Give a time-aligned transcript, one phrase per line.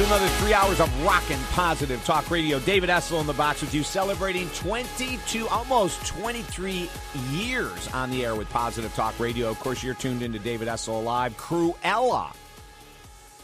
[0.00, 2.58] to another three hours of rockin' positive talk radio.
[2.60, 6.88] David Essel in the box with you, celebrating 22, almost 23
[7.32, 9.50] years on the air with positive talk radio.
[9.50, 11.36] Of course, you're tuned into David Essel Live.
[11.36, 12.34] Krewella,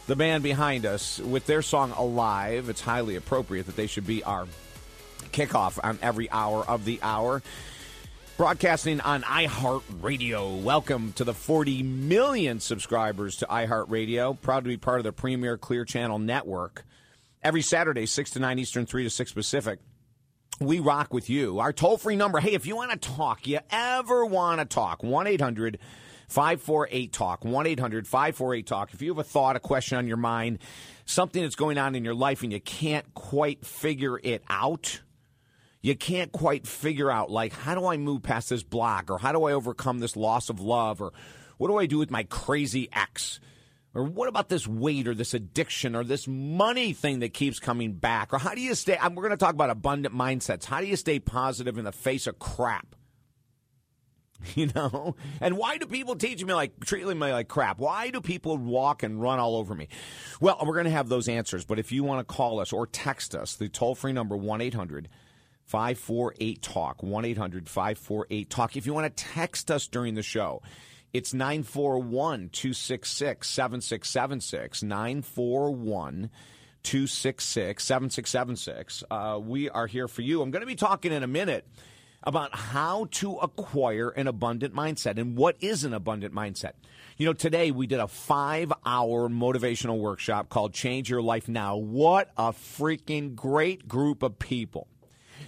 [0.06, 2.70] the band behind us, with their song Alive.
[2.70, 4.46] It's highly appropriate that they should be our
[5.32, 7.42] kickoff on every hour of the hour.
[8.36, 10.60] Broadcasting on iHeartRadio.
[10.62, 14.38] Welcome to the 40 million subscribers to iHeartRadio.
[14.42, 16.84] Proud to be part of the premier Clear Channel network.
[17.42, 19.78] Every Saturday, 6 to 9 Eastern, 3 to 6 Pacific.
[20.60, 21.60] We rock with you.
[21.60, 25.02] Our toll free number hey, if you want to talk, you ever want to talk,
[25.02, 25.78] 1 800
[26.28, 28.92] 548 Talk, 1 800 548 Talk.
[28.92, 30.58] If you have a thought, a question on your mind,
[31.06, 35.00] something that's going on in your life and you can't quite figure it out,
[35.86, 39.30] you can't quite figure out like how do I move past this block or how
[39.30, 41.12] do I overcome this loss of love or
[41.58, 43.38] what do I do with my crazy ex?
[43.94, 47.92] Or what about this weight or this addiction or this money thing that keeps coming
[47.92, 48.34] back?
[48.34, 48.98] Or how do you stay?
[49.00, 50.64] We're going to talk about abundant mindsets.
[50.64, 52.88] How do you stay positive in the face of crap?
[54.54, 55.16] You know?
[55.40, 57.78] And why do people teach me like, treat me like crap?
[57.78, 59.88] Why do people walk and run all over me?
[60.40, 61.64] Well, we're going to have those answers.
[61.64, 64.60] But if you want to call us or text us, the toll free number 1
[64.60, 65.08] 800
[65.66, 68.76] 548 Talk, 1 800 548 Talk.
[68.76, 70.62] If you want to text us during the show,
[71.12, 74.82] it's 941 266 7676.
[74.84, 76.30] 941
[76.82, 79.04] 266 7676.
[79.10, 80.40] Uh, we are here for you.
[80.40, 81.66] I'm going to be talking in a minute
[82.22, 86.72] about how to acquire an abundant mindset and what is an abundant mindset.
[87.16, 91.76] You know, today we did a five hour motivational workshop called Change Your Life Now.
[91.76, 94.86] What a freaking great group of people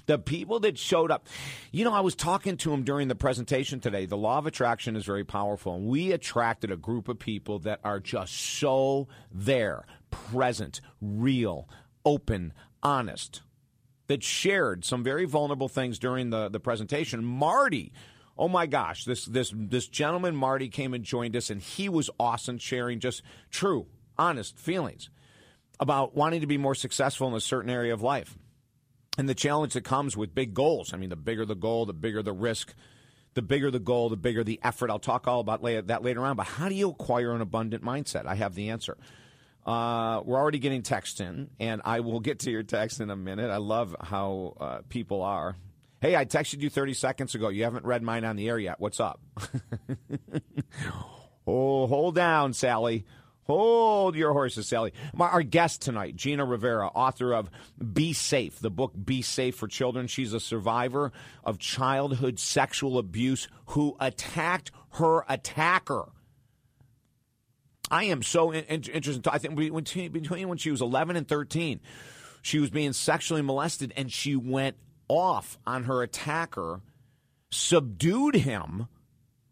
[0.06, 1.26] the people that showed up.
[1.72, 4.06] You know, I was talking to them during the presentation today.
[4.06, 7.80] The law of attraction is very powerful, and we attracted a group of people that
[7.84, 11.68] are just so there, present, real,
[12.04, 13.42] open, honest,
[14.06, 17.24] that shared some very vulnerable things during the, the presentation.
[17.24, 17.92] Marty,
[18.36, 22.10] oh my gosh, this this this gentleman Marty came and joined us, and he was
[22.18, 25.10] awesome, sharing just true, honest feelings
[25.80, 28.36] about wanting to be more successful in a certain area of life
[29.18, 30.94] and the challenge that comes with big goals.
[30.94, 32.72] I mean, the bigger the goal, the bigger the risk.
[33.34, 34.90] The bigger the goal, the bigger the effort.
[34.90, 36.36] I'll talk all about that later on.
[36.36, 38.26] But how do you acquire an abundant mindset?
[38.26, 38.96] I have the answer.
[39.66, 43.16] Uh, we're already getting text in, and I will get to your text in a
[43.16, 43.50] minute.
[43.50, 45.56] I love how uh, people are.
[46.00, 47.48] Hey, I texted you 30 seconds ago.
[47.48, 48.80] You haven't read mine on the air yet.
[48.80, 49.20] What's up?
[51.46, 53.04] oh, hold down, Sally.
[53.48, 54.92] Hold your horses, Sally.
[55.14, 57.48] My, our guest tonight, Gina Rivera, author of
[57.92, 60.06] Be Safe, the book Be Safe for Children.
[60.06, 66.10] She's a survivor of childhood sexual abuse who attacked her attacker.
[67.90, 69.26] I am so in, in, interested.
[69.28, 71.80] I think between, between when she was 11 and 13,
[72.42, 74.76] she was being sexually molested and she went
[75.08, 76.82] off on her attacker,
[77.50, 78.88] subdued him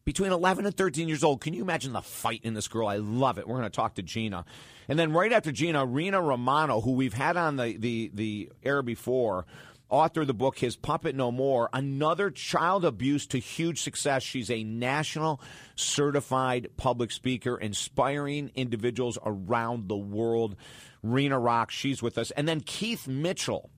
[0.06, 1.43] between 11 and 13 years old.
[1.43, 2.87] Can you imagine the fight in this girl?
[2.87, 3.47] I love it.
[3.47, 4.47] We're going to talk to Gina.
[4.89, 8.83] And then right after Gina, Rena Romano, who we've had on the, the, the air
[8.83, 9.47] before,
[9.89, 14.22] author of the book His Puppet No More, another child abuse to huge success.
[14.22, 15.41] She's a national
[15.75, 20.55] certified public speaker, inspiring individuals around the world.
[21.03, 22.31] Rena Rock, she's with us.
[22.31, 23.71] And then Keith Mitchell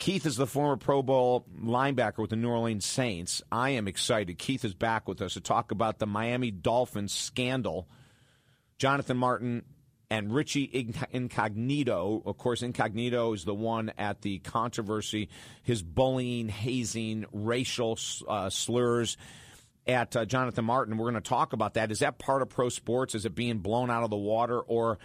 [0.00, 3.42] Keith is the former Pro Bowl linebacker with the New Orleans Saints.
[3.52, 4.38] I am excited.
[4.38, 7.86] Keith is back with us to talk about the Miami Dolphins scandal.
[8.78, 9.62] Jonathan Martin
[10.10, 12.22] and Richie Incognito.
[12.24, 15.28] Of course, Incognito is the one at the controversy,
[15.62, 19.18] his bullying, hazing, racial uh, slurs
[19.86, 20.96] at uh, Jonathan Martin.
[20.96, 21.92] We're going to talk about that.
[21.92, 23.14] Is that part of pro sports?
[23.14, 24.60] Is it being blown out of the water?
[24.60, 24.98] Or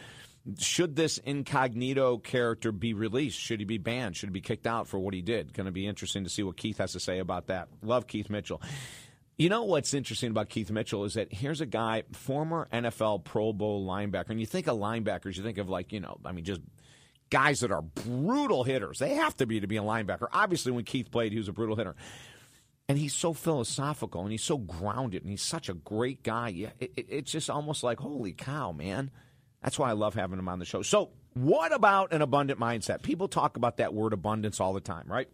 [0.59, 3.39] should this incognito character be released?
[3.39, 4.15] Should he be banned?
[4.15, 5.53] Should he be kicked out for what he did?
[5.53, 7.67] Going to be interesting to see what Keith has to say about that.
[7.81, 8.61] Love Keith Mitchell.
[9.37, 13.51] You know what's interesting about Keith Mitchell is that here's a guy, former NFL Pro
[13.51, 16.45] Bowl linebacker, and you think of linebackers, you think of like, you know, I mean,
[16.45, 16.61] just
[17.29, 18.99] guys that are brutal hitters.
[18.99, 20.27] They have to be to be a linebacker.
[20.31, 21.95] Obviously, when Keith played, he was a brutal hitter.
[22.87, 26.71] And he's so philosophical and he's so grounded and he's such a great guy.
[26.79, 29.09] It's just almost like, holy cow, man.
[29.65, 30.83] That's why I love having him on the show.
[30.83, 33.01] So, what about an abundant mindset?
[33.01, 35.27] People talk about that word abundance all the time, right?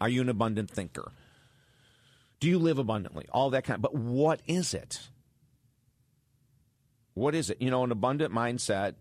[0.00, 1.10] Are you an abundant thinker?
[2.38, 3.26] Do you live abundantly?
[3.32, 5.00] All that kind of, but what is it?
[7.14, 7.60] What is it?
[7.60, 8.94] You know, an abundant mindset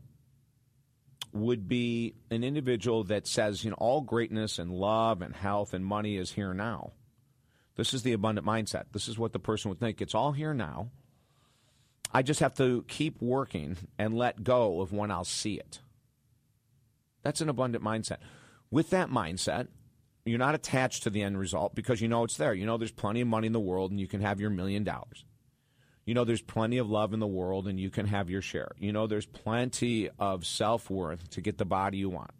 [1.33, 5.85] would be an individual that says, you know, all greatness and love and health and
[5.85, 6.93] money is here now.
[7.75, 8.85] This is the abundant mindset.
[8.91, 10.01] This is what the person would think.
[10.01, 10.89] It's all here now.
[12.13, 15.79] I just have to keep working and let go of when I'll see it.
[17.23, 18.17] That's an abundant mindset.
[18.69, 19.67] With that mindset,
[20.25, 22.53] you're not attached to the end result because you know it's there.
[22.53, 24.83] You know there's plenty of money in the world and you can have your million
[24.83, 25.25] dollars.
[26.05, 28.71] You know there's plenty of love in the world and you can have your share.
[28.77, 32.31] You know there's plenty of self worth to get the body you want.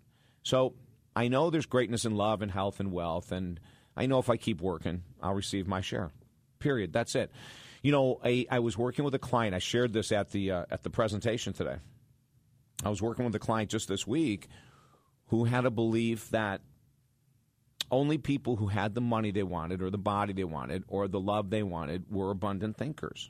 [0.44, 0.74] So
[1.16, 3.60] I know there's greatness in love and health and wealth, and
[3.96, 6.12] I know if I keep working, I'll receive my share.
[6.60, 6.94] Period.
[6.94, 7.32] That's it.
[7.82, 9.56] You know, I, I was working with a client.
[9.56, 11.78] I shared this at the uh, at the presentation today.
[12.84, 14.48] I was working with a client just this week
[15.28, 16.62] who had a belief that
[17.90, 21.20] only people who had the money they wanted, or the body they wanted, or the
[21.20, 23.30] love they wanted were abundant thinkers.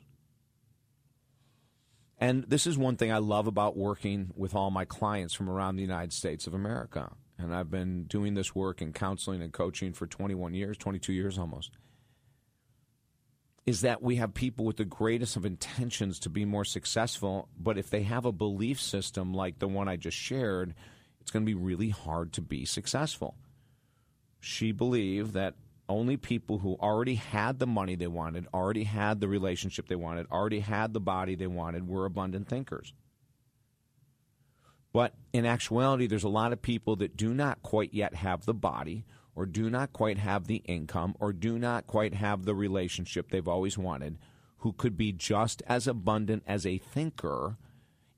[2.18, 5.74] And this is one thing I love about working with all my clients from around
[5.76, 7.10] the United States of America.
[7.36, 11.36] And I've been doing this work in counseling and coaching for 21 years, 22 years
[11.36, 11.72] almost.
[13.64, 17.78] Is that we have people with the greatest of intentions to be more successful, but
[17.78, 20.74] if they have a belief system like the one I just shared,
[21.20, 23.36] it's going to be really hard to be successful.
[24.40, 25.54] She believed that
[25.88, 30.26] only people who already had the money they wanted, already had the relationship they wanted,
[30.32, 32.92] already had the body they wanted were abundant thinkers.
[34.92, 38.54] But in actuality, there's a lot of people that do not quite yet have the
[38.54, 43.30] body, or do not quite have the income, or do not quite have the relationship
[43.30, 44.18] they've always wanted,
[44.58, 47.56] who could be just as abundant as a thinker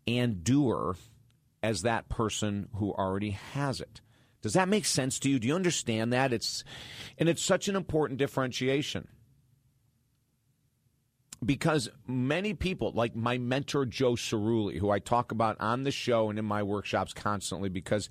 [0.06, 0.96] and doer
[1.62, 4.00] as that person who already has it.
[4.42, 5.38] Does that make sense to you?
[5.38, 6.32] Do you understand that?
[6.32, 6.64] It's
[7.16, 9.08] and it's such an important differentiation.
[11.42, 16.28] Because many people, like my mentor Joe Cerulli, who I talk about on the show
[16.28, 18.10] and in my workshops constantly, because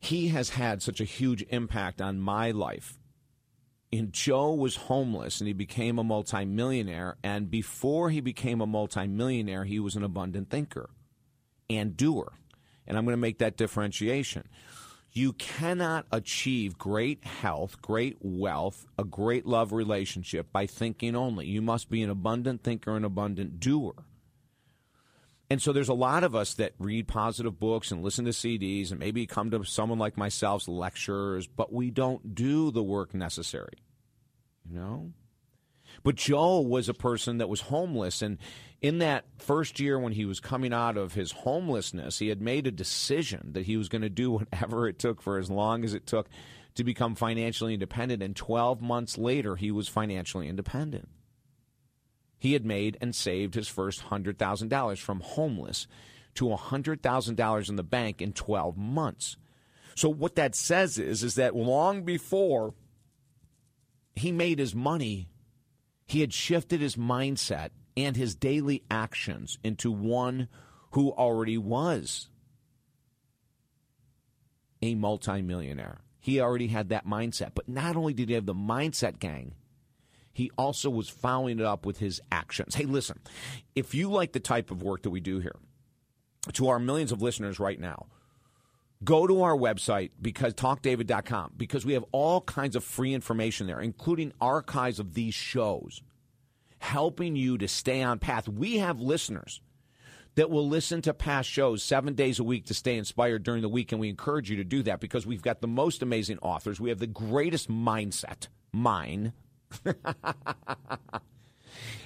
[0.00, 2.98] he has had such a huge impact on my life.
[3.92, 7.16] And Joe was homeless and he became a multimillionaire.
[7.22, 10.90] And before he became a multimillionaire, he was an abundant thinker
[11.68, 12.32] and doer.
[12.86, 14.48] And I'm going to make that differentiation.
[15.12, 21.46] You cannot achieve great health, great wealth, a great love relationship by thinking only.
[21.46, 23.94] You must be an abundant thinker and abundant doer.
[25.50, 28.92] And so there's a lot of us that read positive books and listen to CDs
[28.92, 33.74] and maybe come to someone like myself's lectures, but we don't do the work necessary.
[34.70, 35.12] You know?
[36.04, 38.22] But Joe was a person that was homeless.
[38.22, 38.38] And
[38.80, 42.68] in that first year when he was coming out of his homelessness, he had made
[42.68, 45.94] a decision that he was going to do whatever it took for as long as
[45.94, 46.28] it took
[46.76, 48.22] to become financially independent.
[48.22, 51.08] And 12 months later, he was financially independent.
[52.40, 55.86] He had made and saved his first $100,000 from homeless
[56.34, 59.36] to $100,000 in the bank in 12 months.
[59.94, 62.74] So what that says is is that long before
[64.16, 65.28] he made his money,
[66.06, 70.48] he had shifted his mindset and his daily actions into one
[70.92, 72.30] who already was
[74.80, 76.00] a multimillionaire.
[76.18, 77.52] He already had that mindset.
[77.54, 79.54] But not only did he have the mindset, gang,
[80.32, 82.74] he also was following it up with his actions.
[82.74, 83.18] Hey, listen,
[83.74, 85.56] if you like the type of work that we do here,
[86.52, 88.06] to our millions of listeners right now,
[89.04, 93.80] go to our website because talkdavid.com because we have all kinds of free information there
[93.80, 96.02] including archives of these shows
[96.80, 98.48] helping you to stay on path.
[98.48, 99.60] We have listeners
[100.34, 103.68] that will listen to past shows seven days a week to stay inspired during the
[103.68, 106.80] week, and we encourage you to do that because we've got the most amazing authors.
[106.80, 109.32] We have the greatest mindset, mine.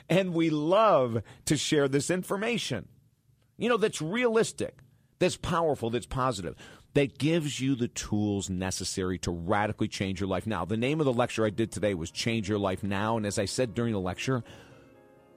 [0.08, 2.88] and we love to share this information.
[3.56, 4.78] You know, that's realistic,
[5.18, 6.56] that's powerful, that's positive,
[6.94, 10.64] that gives you the tools necessary to radically change your life now.
[10.64, 13.16] The name of the lecture I did today was Change Your Life Now.
[13.16, 14.42] And as I said during the lecture,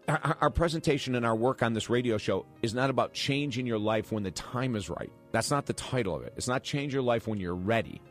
[0.07, 3.77] our, our, presentation and our work on this radio show is not about changing your
[3.77, 5.12] life when the time is right.
[5.31, 6.34] That's not the title of it.
[6.38, 8.01] It's not change your life when you're ready.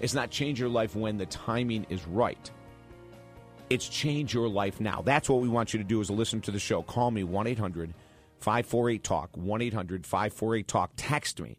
[0.00, 2.50] It's not change your life when the timing is right.
[3.70, 5.02] It's change your life now.
[5.02, 6.82] That's what we want you to do is listen to the show.
[6.82, 7.94] Call me 1 800
[8.38, 10.90] 548 Talk, 1 800 548 Talk.
[10.96, 11.58] Text me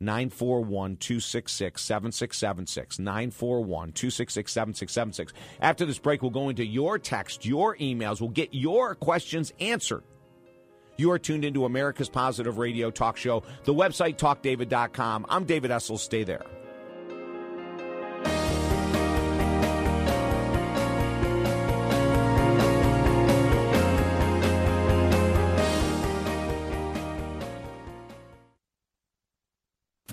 [0.00, 2.98] 941 266 7676.
[2.98, 5.32] 941 266 7676.
[5.60, 8.20] After this break, we'll go into your text, your emails.
[8.20, 10.04] We'll get your questions answered.
[10.96, 15.26] You are tuned into America's Positive Radio Talk Show, the website talkdavid.com.
[15.28, 15.98] I'm David Essel.
[15.98, 16.44] Stay there.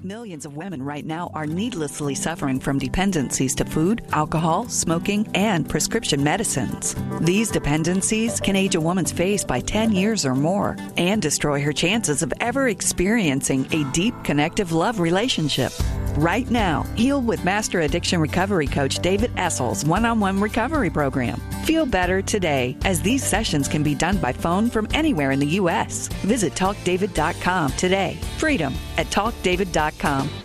[0.06, 5.68] Millions of women right now are needlessly suffering from dependencies to food, alcohol, smoking, and
[5.68, 6.96] prescription medicines.
[7.22, 11.74] These dependencies can age a woman's face by 10 years or more and destroy her
[11.74, 15.72] chances of ever experiencing a deep connective love relationship.
[16.18, 21.42] Right now, heal with Master Addiction Recovery Coach David Essel's one on one recovery program.
[21.66, 25.60] Feel better today, as these sessions can be done by phone from anywhere in the
[25.60, 26.08] U.S.
[26.24, 28.18] Visit TalkDavid.com today.
[28.38, 30.45] Freedom at TalkDavid.com.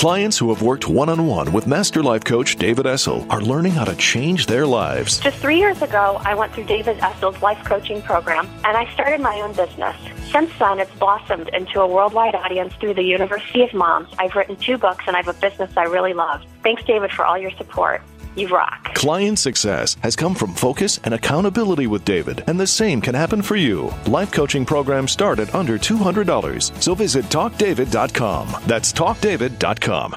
[0.00, 3.72] Clients who have worked one on one with Master Life Coach David Essel are learning
[3.72, 5.20] how to change their lives.
[5.20, 9.20] Just three years ago, I went through David Essel's life coaching program and I started
[9.20, 9.94] my own business.
[10.32, 14.08] Since then, it's blossomed into a worldwide audience through the University of Moms.
[14.18, 16.40] I've written two books and I have a business I really love.
[16.62, 18.00] Thanks, David, for all your support.
[18.40, 18.94] You rock.
[18.94, 23.42] Client success has come from focus and accountability with David, and the same can happen
[23.42, 23.92] for you.
[24.06, 28.62] Life coaching programs start at under $200, so visit talkdavid.com.
[28.66, 30.16] That's talkdavid.com.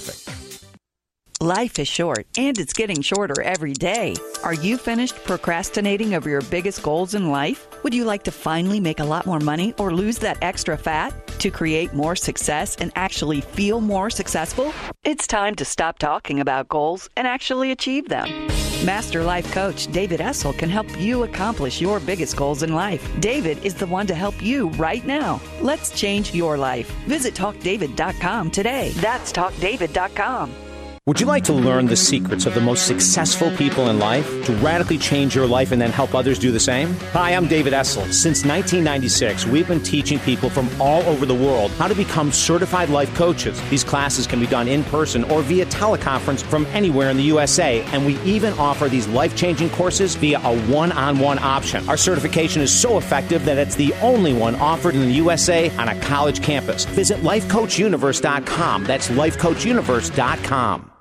[1.41, 4.15] Life is short, and it's getting shorter every day.
[4.43, 7.67] Are you finished procrastinating over your biggest goals in life?
[7.83, 11.11] Would you like to finally make a lot more money or lose that extra fat?
[11.39, 14.71] To create more success and actually feel more successful?
[15.03, 18.29] It's time to stop talking about goals and actually achieve them.
[18.83, 23.07] Master Life Coach David Essel can help you accomplish your biggest goals in life.
[23.19, 25.39] David is the one to help you right now.
[25.61, 26.89] Let's change your life.
[27.05, 28.89] Visit TalkDavid.com today.
[28.95, 30.70] That's TalkDavid.com.
[31.07, 34.53] Would you like to learn the secrets of the most successful people in life to
[34.57, 36.93] radically change your life and then help others do the same?
[37.13, 38.13] Hi, I'm David Essel.
[38.13, 42.89] Since 1996, we've been teaching people from all over the world how to become certified
[42.89, 43.59] life coaches.
[43.71, 47.81] These classes can be done in person or via teleconference from anywhere in the USA,
[47.85, 51.89] and we even offer these life changing courses via a one on one option.
[51.89, 55.89] Our certification is so effective that it's the only one offered in the USA on
[55.89, 56.85] a college campus.
[56.85, 58.83] Visit lifecoachuniverse.com.
[58.83, 60.91] That's lifecoachuniverse.com.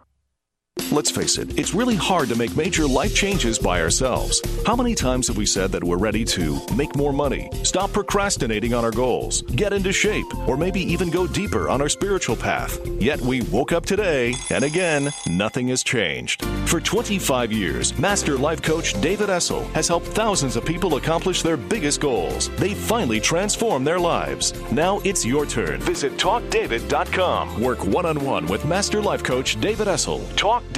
[0.92, 4.42] Let's face it, it's really hard to make major life changes by ourselves.
[4.66, 8.75] How many times have we said that we're ready to make more money, stop procrastinating
[8.75, 12.85] on our goals, get into shape, or maybe even go deeper on our spiritual path?
[13.00, 16.44] Yet we woke up today, and again, nothing has changed.
[16.66, 21.56] For 25 years, Master Life Coach David Essel has helped thousands of people accomplish their
[21.56, 22.49] biggest goals.
[22.56, 24.52] They finally transform their lives.
[24.73, 25.80] Now it's your turn.
[25.80, 27.61] Visit TalkDavid.com.
[27.61, 30.20] Work one on one with Master Life Coach David Essel.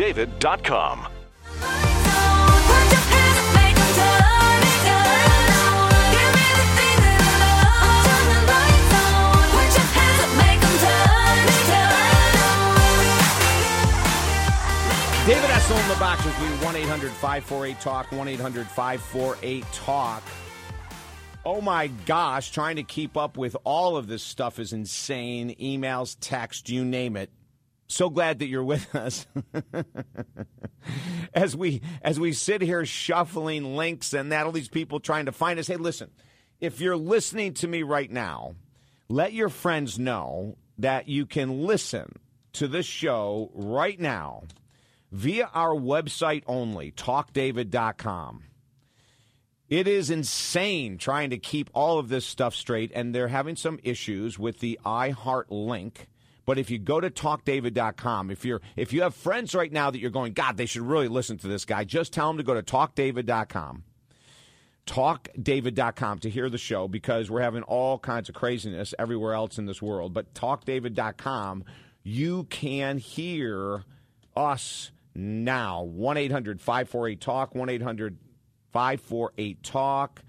[0.02, 1.09] TalkDavid.com.
[15.25, 20.23] David Essel in the box with you, 1 800 548 Talk, 1 800 548 Talk.
[21.44, 25.54] Oh my gosh, trying to keep up with all of this stuff is insane.
[25.61, 27.30] Emails, text, you name it.
[27.92, 29.26] So glad that you're with us.
[31.34, 35.32] as we as we sit here shuffling links and that all these people trying to
[35.32, 35.66] find us.
[35.66, 36.11] Hey, listen,
[36.58, 38.54] if you're listening to me right now,
[39.11, 42.14] let your friends know that you can listen
[42.54, 44.44] to this show right now
[45.11, 48.44] via our website only, talkdavid.com.
[49.68, 53.78] It is insane trying to keep all of this stuff straight, and they're having some
[53.82, 56.08] issues with the iHeart link.
[56.44, 59.99] But if you go to talkdavid.com, if you're if you have friends right now that
[59.99, 62.54] you're going, God, they should really listen to this guy, just tell them to go
[62.54, 63.84] to talkdavid.com.
[64.87, 69.66] Talkdavid.com to hear the show because we're having all kinds of craziness everywhere else in
[69.66, 70.12] this world.
[70.12, 71.64] But talkdavid.com,
[72.02, 73.84] you can hear
[74.37, 75.82] us now.
[75.82, 78.18] 1 800 548 TALK, 1 800
[78.72, 80.22] 548 TALK.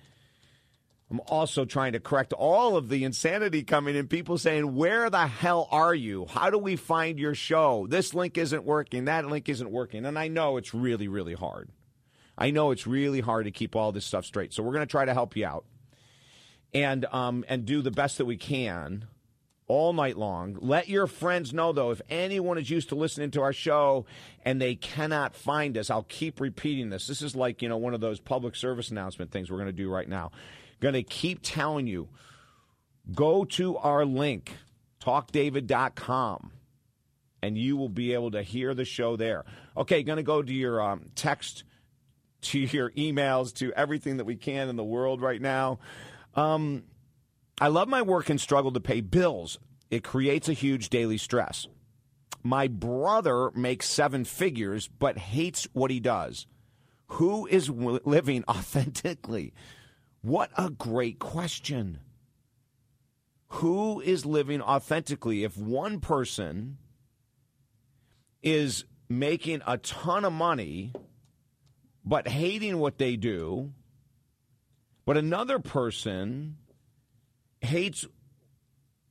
[1.13, 4.08] I'm also trying to correct all of the insanity coming in.
[4.08, 6.25] People saying, Where the hell are you?
[6.27, 7.86] How do we find your show?
[7.88, 9.05] This link isn't working.
[9.05, 10.08] That link isn't working.
[10.08, 11.70] And I know it's really, really hard.
[12.36, 14.53] I know it's really hard to keep all this stuff straight.
[14.53, 15.65] So we're going to try to help you out
[16.74, 19.05] and, um, and do the best that we can
[19.67, 20.58] all night long.
[20.62, 24.08] Let your friends know, though, if anyone is used to listening to our show
[24.43, 27.05] and they cannot find us, I'll keep repeating this.
[27.05, 29.74] This is like, you know, one of those public service announcement things we're going to
[29.74, 30.32] do right now.
[30.80, 32.10] Going to keep telling you
[33.13, 34.53] go to our link,
[35.01, 36.51] talkdavid.com,
[37.42, 39.44] and you will be able to hear the show there.
[39.75, 41.63] Okay, going to go to your um, text,
[42.42, 45.80] to your emails, to everything that we can in the world right now.
[46.36, 46.84] Um,
[47.60, 49.60] I love my work and struggle to pay bills.
[49.92, 51.68] It creates a huge daily stress.
[52.42, 56.48] My brother makes seven figures but hates what he does.
[57.08, 59.53] Who is living authentically?
[60.24, 62.00] What a great question.
[63.48, 65.44] Who is living authentically?
[65.44, 66.77] If one person
[68.42, 70.94] is making a ton of money
[72.06, 73.74] but hating what they do,
[75.06, 76.56] but another person
[77.60, 78.06] hates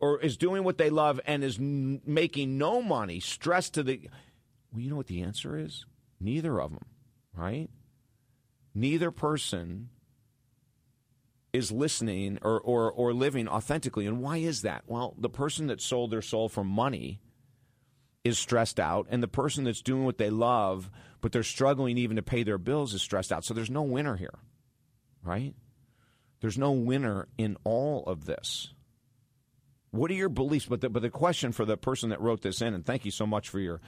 [0.00, 4.08] or is doing what they love and is n- making no money, stressed to the.
[4.72, 5.84] Well, you know what the answer is?
[6.20, 6.86] Neither of them,
[7.34, 7.68] right?
[8.74, 9.90] Neither person
[11.52, 14.06] is listening or, or, or living authentically.
[14.06, 14.84] And why is that?
[14.86, 17.20] Well, the person that sold their soul for money
[18.24, 22.16] is stressed out, and the person that's doing what they love, but they're struggling even
[22.16, 23.44] to pay their bills, is stressed out.
[23.44, 24.38] So there's no winner here,
[25.24, 25.54] right?
[26.40, 28.72] There's no winner in all of this.
[29.90, 30.66] What are your beliefs?
[30.66, 33.10] But the, but the question for the person that wrote this in, and thank you
[33.10, 33.80] so much for your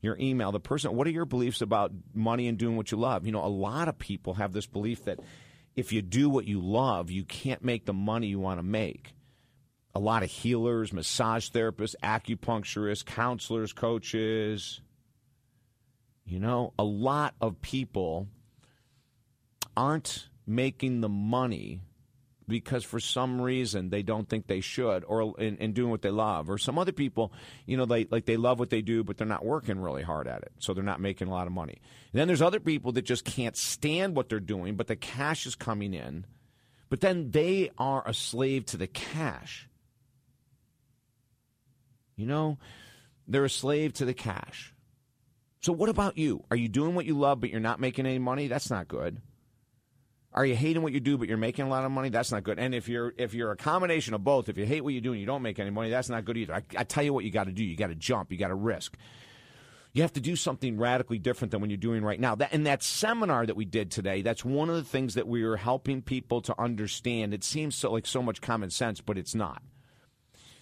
[0.00, 0.50] your email.
[0.50, 3.24] The person, what are your beliefs about money and doing what you love?
[3.24, 5.20] You know, a lot of people have this belief that
[5.74, 9.14] if you do what you love, you can't make the money you want to make.
[9.94, 14.80] A lot of healers, massage therapists, acupuncturists, counselors, coaches.
[16.24, 18.28] You know, a lot of people
[19.76, 21.80] aren't making the money
[22.48, 26.10] because for some reason they don't think they should or in, in, doing what they
[26.10, 26.50] love.
[26.50, 27.32] Or some other people
[27.66, 30.26] you know they like they love what they do but they're not working really hard
[30.28, 30.52] at it.
[30.58, 31.80] So they're not making a lot of money.
[32.12, 35.46] And then there's other people that just can't stand what they're doing but the cash
[35.46, 36.26] is coming in.
[36.88, 39.68] But then they are a slave to the cash.
[42.16, 42.58] You know
[43.26, 44.74] they're a slave to the cash.
[45.60, 46.44] So what about you?
[46.50, 48.48] Are you doing what you love but you're not making any money?
[48.48, 49.20] That's not good
[50.34, 52.08] are you hating what you do but you're making a lot of money?
[52.08, 52.58] That's not good.
[52.58, 55.12] And if you're if you're a combination of both, if you hate what you do
[55.12, 56.54] and you don't make any money, that's not good either.
[56.54, 57.62] I, I tell you what you got to do.
[57.62, 58.32] You got to jump.
[58.32, 58.96] You got to risk.
[59.92, 62.34] You have to do something radically different than what you're doing right now.
[62.34, 65.42] That in that seminar that we did today, that's one of the things that we
[65.42, 67.34] are helping people to understand.
[67.34, 69.62] It seems so like so much common sense, but it's not.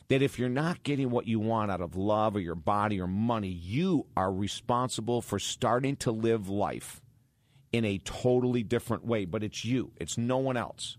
[0.09, 3.07] That if you're not getting what you want out of love or your body or
[3.07, 7.01] money, you are responsible for starting to live life
[7.73, 9.93] in a totally different way, but it's you.
[9.97, 10.97] It's no one else.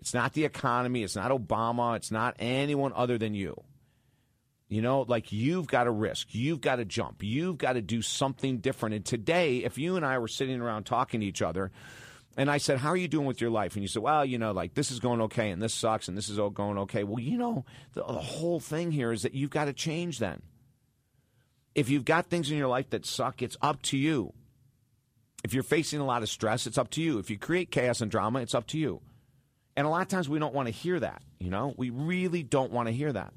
[0.00, 1.02] It's not the economy.
[1.02, 1.96] It's not Obama.
[1.96, 3.62] It's not anyone other than you.
[4.68, 6.28] You know, like you've got to risk.
[6.34, 7.22] You've got to jump.
[7.22, 8.96] You've got to do something different.
[8.96, 11.70] And today, if you and I were sitting around talking to each other,
[12.36, 13.74] and I said, How are you doing with your life?
[13.74, 16.16] And you said, Well, you know, like this is going okay, and this sucks, and
[16.16, 17.04] this is all going okay.
[17.04, 20.42] Well, you know, the, the whole thing here is that you've got to change then.
[21.74, 24.32] If you've got things in your life that suck, it's up to you.
[25.46, 27.20] If you're facing a lot of stress, it's up to you.
[27.20, 29.00] If you create chaos and drama, it's up to you.
[29.76, 31.72] And a lot of times we don't want to hear that, you know?
[31.76, 33.32] We really don't want to hear that.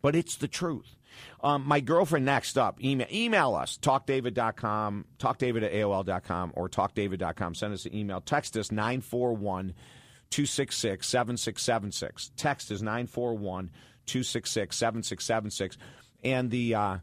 [0.00, 0.94] But it's the truth.
[1.42, 7.56] Um, my girlfriend next up, email, email us, talkdavid.com, talkdavid at AOL.com or talkdavid.com.
[7.56, 8.20] Send us an email.
[8.20, 9.74] Text us 941
[10.30, 12.30] 266 7676.
[12.36, 13.72] Text is 941
[14.06, 15.78] 266 7676.
[16.22, 16.76] And the.
[16.76, 16.98] Uh,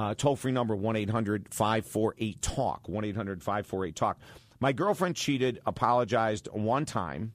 [0.00, 2.88] uh, toll free number 1 800 548 TALK.
[2.88, 4.18] 1 800 548 TALK.
[4.58, 7.32] My girlfriend cheated, apologized one time,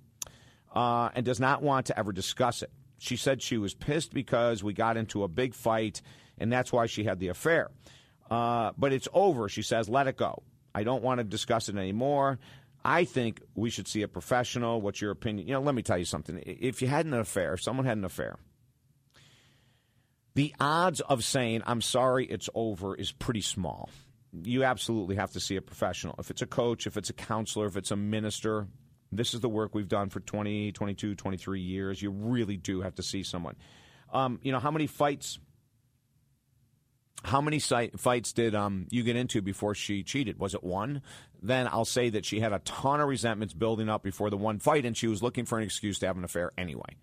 [0.73, 2.71] uh, and does not want to ever discuss it.
[2.97, 6.01] She said she was pissed because we got into a big fight,
[6.39, 7.69] and that's why she had the affair.
[8.31, 9.87] Uh, but it's over, she says.
[9.87, 10.41] Let it go.
[10.73, 12.39] I don't want to discuss it anymore.
[12.83, 14.81] I think we should see a professional.
[14.81, 15.47] What's your opinion?
[15.47, 16.41] You know, let me tell you something.
[16.45, 18.37] If you had an affair, if someone had an affair,
[20.35, 23.89] the odds of saying, I'm sorry, it's over is pretty small.
[24.31, 26.15] You absolutely have to see a professional.
[26.19, 28.67] If it's a coach, if it's a counselor, if it's a minister,
[29.11, 32.01] this is the work we've done for 20, 22, 23 years.
[32.01, 33.55] You really do have to see someone.
[34.11, 35.39] Um, you know, how many fights
[37.25, 40.37] how many fights did um, you get into before she cheated?
[40.37, 41.01] Was it one?
[41.41, 44.59] Then I'll say that she had a ton of resentments building up before the one
[44.59, 46.97] fight, and she was looking for an excuse to have an affair anyway.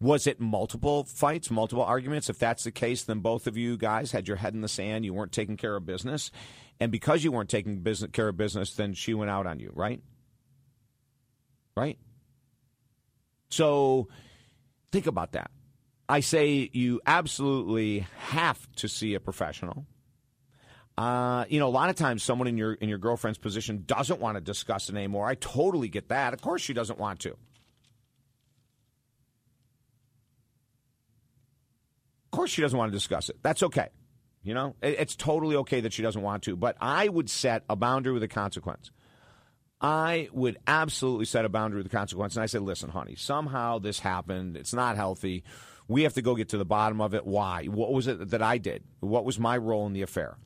[0.00, 2.30] Was it multiple fights, multiple arguments?
[2.30, 5.04] If that's the case, then both of you guys had your head in the sand.
[5.04, 6.30] You weren't taking care of business.
[6.78, 9.72] And because you weren't taking business, care of business, then she went out on you,
[9.74, 10.00] right?
[11.76, 11.98] Right?
[13.50, 14.08] So
[14.92, 15.50] think about that.
[16.08, 19.86] I say you absolutely have to see a professional.
[20.96, 24.20] Uh, you know, a lot of times someone in your in your girlfriend's position doesn't
[24.20, 25.26] want to discuss it anymore.
[25.26, 26.34] I totally get that.
[26.34, 27.36] Of course, she doesn't want to.
[32.38, 33.36] Course, she doesn't want to discuss it.
[33.42, 33.88] That's okay.
[34.44, 36.56] You know, it's totally okay that she doesn't want to.
[36.56, 38.92] But I would set a boundary with a consequence.
[39.80, 42.36] I would absolutely set a boundary with a consequence.
[42.36, 44.56] And I said, listen, honey, somehow this happened.
[44.56, 45.42] It's not healthy.
[45.88, 47.26] We have to go get to the bottom of it.
[47.26, 47.64] Why?
[47.64, 48.84] What was it that I did?
[49.00, 50.36] What was my role in the affair?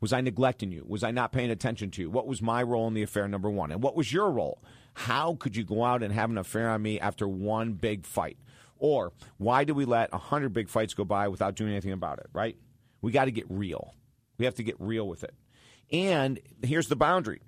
[0.00, 0.84] Was I neglecting you?
[0.86, 2.10] Was I not paying attention to you?
[2.10, 3.70] What was my role in the affair, number one?
[3.70, 4.62] And what was your role?
[4.94, 8.38] How could you go out and have an affair on me after one big fight?
[8.84, 12.26] Or why do we let 100 big fights go by without doing anything about it,
[12.34, 12.54] right?
[13.00, 13.94] We got to get real.
[14.36, 15.34] We have to get real with it.
[15.90, 17.40] And here's the boundary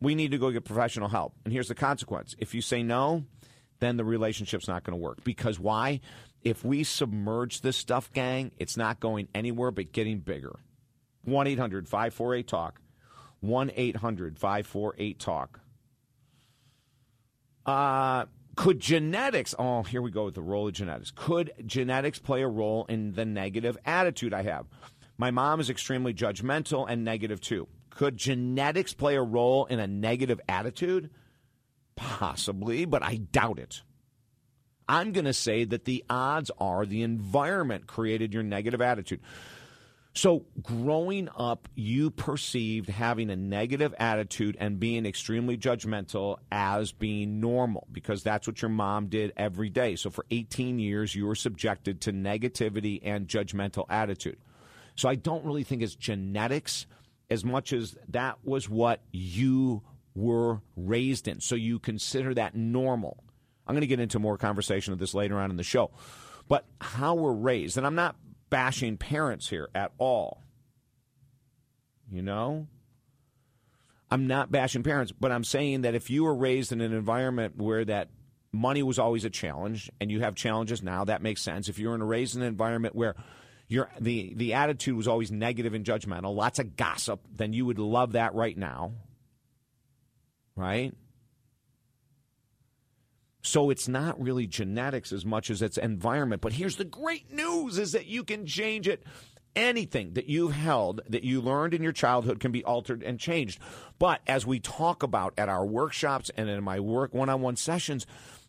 [0.00, 1.34] we need to go get professional help.
[1.44, 3.24] And here's the consequence if you say no,
[3.80, 5.22] then the relationship's not going to work.
[5.22, 6.00] Because why?
[6.42, 10.56] If we submerge this stuff, gang, it's not going anywhere but getting bigger.
[11.24, 12.80] 1 800 548 TALK.
[13.40, 15.60] 1 800 548 TALK.
[17.66, 18.24] Uh,
[18.56, 21.12] Could genetics, oh, here we go with the role of genetics.
[21.14, 24.66] Could genetics play a role in the negative attitude I have?
[25.18, 27.68] My mom is extremely judgmental and negative too.
[27.90, 31.10] Could genetics play a role in a negative attitude?
[31.96, 33.82] Possibly, but I doubt it.
[34.88, 39.20] I'm going to say that the odds are the environment created your negative attitude.
[40.16, 47.38] So, growing up, you perceived having a negative attitude and being extremely judgmental as being
[47.38, 49.94] normal because that's what your mom did every day.
[49.94, 54.38] So, for 18 years, you were subjected to negativity and judgmental attitude.
[54.94, 56.86] So, I don't really think it's genetics
[57.28, 59.82] as much as that was what you
[60.14, 61.40] were raised in.
[61.40, 63.22] So you consider that normal.
[63.66, 65.90] I'm going to get into more conversation of this later on in the show.
[66.48, 68.16] But how we're raised, and I'm not
[68.50, 70.42] bashing parents here at all.
[72.10, 72.66] You know?
[74.10, 77.56] I'm not bashing parents, but I'm saying that if you were raised in an environment
[77.56, 78.08] where that
[78.52, 81.68] money was always a challenge and you have challenges now, that makes sense.
[81.68, 83.16] If you're in a raised in an environment where
[83.68, 87.80] your the the attitude was always negative and judgmental, lots of gossip, then you would
[87.80, 88.92] love that right now
[90.56, 90.94] right?
[93.46, 96.42] So it's not really genetics as much as it's environment.
[96.42, 99.04] But here's the great news is that you can change it.
[99.54, 103.60] Anything that you've held that you learned in your childhood can be altered and changed.
[104.00, 108.04] But as we talk about at our workshops and in my work one-on-one sessions,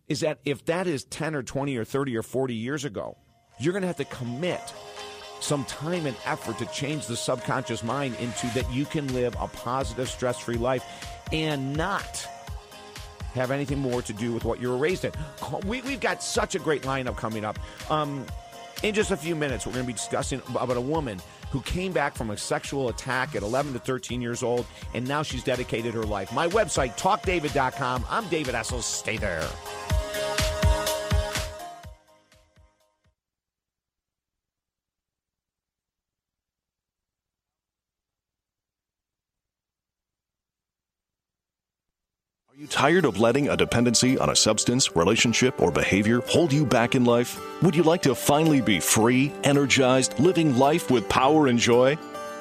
[0.08, 3.18] is that if that is 10 or 20 or 30 or 40 years ago,
[3.60, 4.74] you're going to have to commit
[5.42, 9.48] some time and effort to change the subconscious mind into that you can live a
[9.48, 10.84] positive, stress free life
[11.32, 12.28] and not
[13.34, 15.12] have anything more to do with what you were raised in.
[15.66, 17.60] We, have got such a great lineup coming up.
[17.90, 18.26] Um,
[18.84, 21.20] in just a few minutes, we're going to be discussing about a woman
[21.52, 25.24] who came back from a sexual attack at 11 to 13 years old, and now
[25.24, 26.32] she's dedicated her life.
[26.34, 28.06] My website, talkdavid.com.
[28.10, 28.82] I'm David Essel.
[28.82, 29.48] Stay there.
[42.78, 47.04] Tired of letting a dependency on a substance, relationship, or behavior hold you back in
[47.04, 47.42] life?
[47.64, 51.98] Would you like to finally be free, energized, living life with power and joy?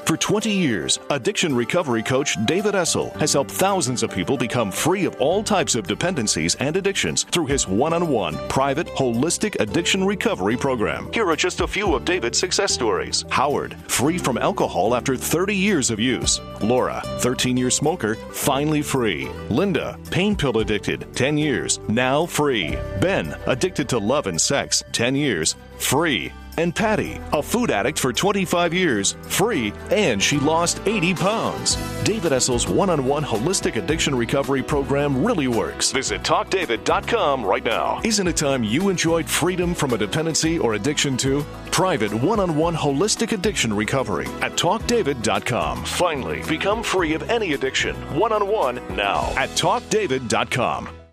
[0.07, 5.05] For 20 years, addiction recovery coach David Essel has helped thousands of people become free
[5.05, 10.05] of all types of dependencies and addictions through his one on one private holistic addiction
[10.05, 11.12] recovery program.
[11.12, 13.25] Here are just a few of David's success stories.
[13.31, 16.40] Howard, free from alcohol after 30 years of use.
[16.62, 19.29] Laura, 13 year smoker, finally free.
[19.51, 22.79] Linda, pain pill addicted, 10 years, now free.
[23.01, 26.33] Ben, addicted to love and sex, 10 years, free.
[26.57, 31.77] And Patty, a food addict for 25 years, free, and she lost 80 pounds.
[32.03, 35.92] David Essel's one on one holistic addiction recovery program really works.
[35.92, 38.01] Visit talkdavid.com right now.
[38.05, 41.45] Isn't it time you enjoyed freedom from a dependency or addiction to?
[41.71, 45.85] Private one on one holistic addiction recovery at talkdavid.com.
[45.85, 51.06] Finally, become free of any addiction one on one now at talkdavid.com.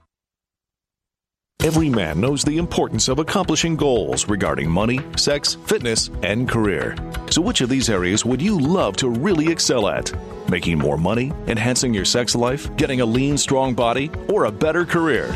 [1.63, 6.93] Every man knows the importance of accomplishing goals regarding money, sex, fitness, and career.
[7.30, 10.12] So, which of these areas would you love to really excel at?
[10.49, 14.86] Making more money, enhancing your sex life, getting a lean, strong body, or a better
[14.86, 15.27] career?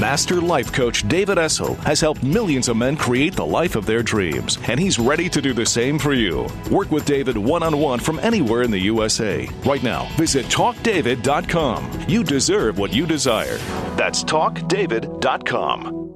[0.00, 4.02] Master life coach David Essel has helped millions of men create the life of their
[4.02, 6.46] dreams, and he's ready to do the same for you.
[6.70, 9.48] Work with David one on one from anywhere in the USA.
[9.66, 12.04] Right now, visit talkdavid.com.
[12.08, 13.58] You deserve what you desire.
[13.96, 16.08] That's talkdavid.com.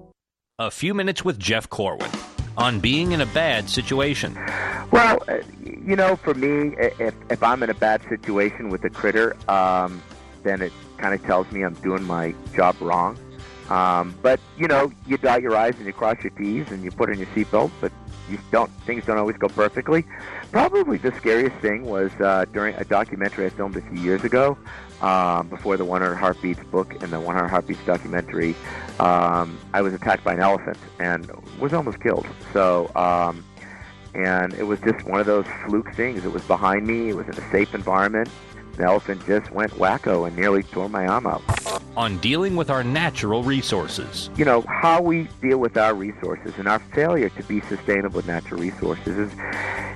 [0.59, 2.11] A few minutes with Jeff Corwin
[2.57, 4.35] on being in a bad situation.
[4.91, 5.19] Well,
[5.87, 10.03] you know, for me, if, if I'm in a bad situation with a critter, um,
[10.43, 13.17] then it kind of tells me I'm doing my job wrong.
[13.71, 16.91] Um, but you know, you dot your I's and you cross your T's and you
[16.91, 17.93] put on your seatbelt, but
[18.29, 18.71] you don't.
[18.83, 20.05] Things don't always go perfectly.
[20.51, 24.57] Probably the scariest thing was uh, during a documentary I filmed a few years ago,
[25.01, 28.55] um, before the 100 Heartbeats book and the 100 Heartbeats documentary.
[29.01, 32.27] Um, I was attacked by an elephant and was almost killed.
[32.53, 32.91] So.
[32.97, 33.45] Um,
[34.17, 36.25] and it was just one of those fluke things.
[36.25, 37.11] It was behind me.
[37.11, 38.31] It was in a safe environment.
[38.77, 41.43] The elephant just went wacko and nearly tore my arm out.
[41.97, 44.31] On dealing with our natural resources.
[44.37, 48.27] You know, how we deal with our resources and our failure to be sustainable with
[48.27, 49.33] natural resources is,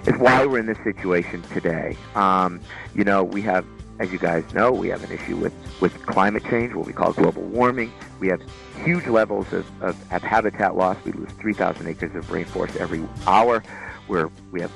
[0.06, 1.96] is why we're in this situation today.
[2.14, 2.60] Um,
[2.94, 3.66] you know, we have,
[3.98, 7.12] as you guys know, we have an issue with, with climate change, what we call
[7.12, 7.92] global warming.
[8.18, 8.40] We have
[8.82, 10.96] huge levels of, of, of habitat loss.
[11.04, 13.62] We lose 3,000 acres of rainforest every hour
[14.10, 14.72] where we have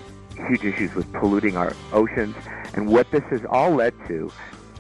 [0.48, 2.36] huge issues with polluting our oceans.
[2.74, 4.30] And what this has all led to,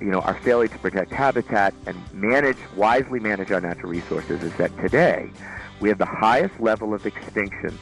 [0.00, 4.54] you know, our failure to protect habitat and manage, wisely manage our natural resources is
[4.56, 5.30] that today
[5.80, 7.76] we have the highest level of extinction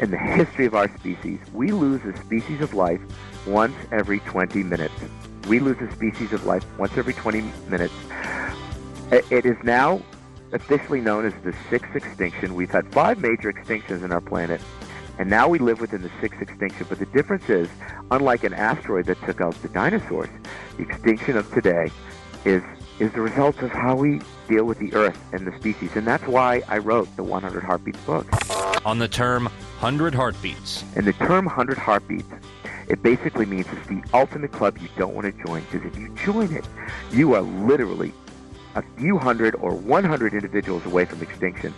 [0.00, 1.38] in the history of our species.
[1.52, 3.00] We lose a species of life
[3.46, 4.94] once every 20 minutes.
[5.48, 7.94] We lose a species of life once every 20 minutes.
[9.10, 10.02] It is now
[10.52, 12.54] officially known as the sixth extinction.
[12.54, 14.60] We've had five major extinctions in our planet
[15.18, 16.86] and now we live within the sixth extinction.
[16.88, 17.68] But the difference is,
[18.10, 20.28] unlike an asteroid that took out the dinosaurs,
[20.76, 21.90] the extinction of today
[22.44, 22.62] is
[22.98, 25.94] is the result of how we deal with the Earth and the species.
[25.94, 28.26] And that's why I wrote the 100 Heartbeats book.
[28.84, 30.84] On the term 100 Heartbeats.
[30.96, 32.28] And the term 100 Heartbeats,
[32.88, 35.64] it basically means it's the ultimate club you don't want to join.
[35.70, 36.64] Because if you join it,
[37.12, 38.12] you are literally
[38.74, 41.72] a few hundred or 100 individuals away from extinction.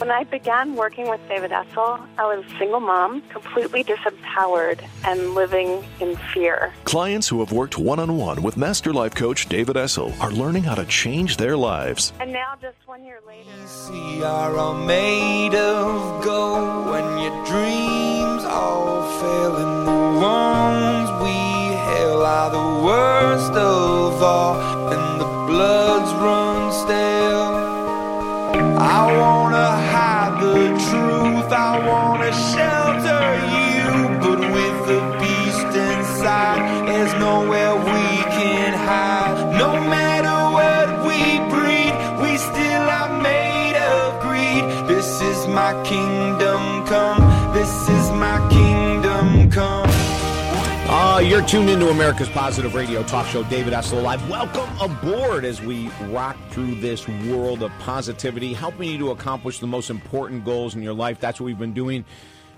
[0.00, 5.34] When I began working with David Essel, I was a single mom, completely disempowered and
[5.34, 6.72] living in fear.
[6.84, 10.62] Clients who have worked one on one with Master Life Coach David Essel are learning
[10.62, 12.14] how to change their lives.
[12.18, 13.50] And now, just one year later,
[13.90, 21.36] we are all made of gold when your dreams all fail, and the wounds we
[21.76, 24.54] hail are the worst of all,
[24.94, 27.59] and the bloods run stale.
[28.82, 33.90] I wanna hide the truth, I wanna shelter you,
[34.24, 38.06] but with the beast inside, there's nowhere we
[38.38, 39.52] can hide.
[39.58, 41.20] No matter what we
[41.52, 44.64] breed, we still are made of greed.
[44.88, 47.20] This is my kingdom come,
[47.52, 48.69] this is my kingdom.
[51.20, 53.42] Uh, you're tuned into America's Positive Radio Talk Show.
[53.42, 54.26] David Essel Live.
[54.30, 59.66] Welcome aboard as we rock through this world of positivity, helping you to accomplish the
[59.66, 61.20] most important goals in your life.
[61.20, 62.06] That's what we've been doing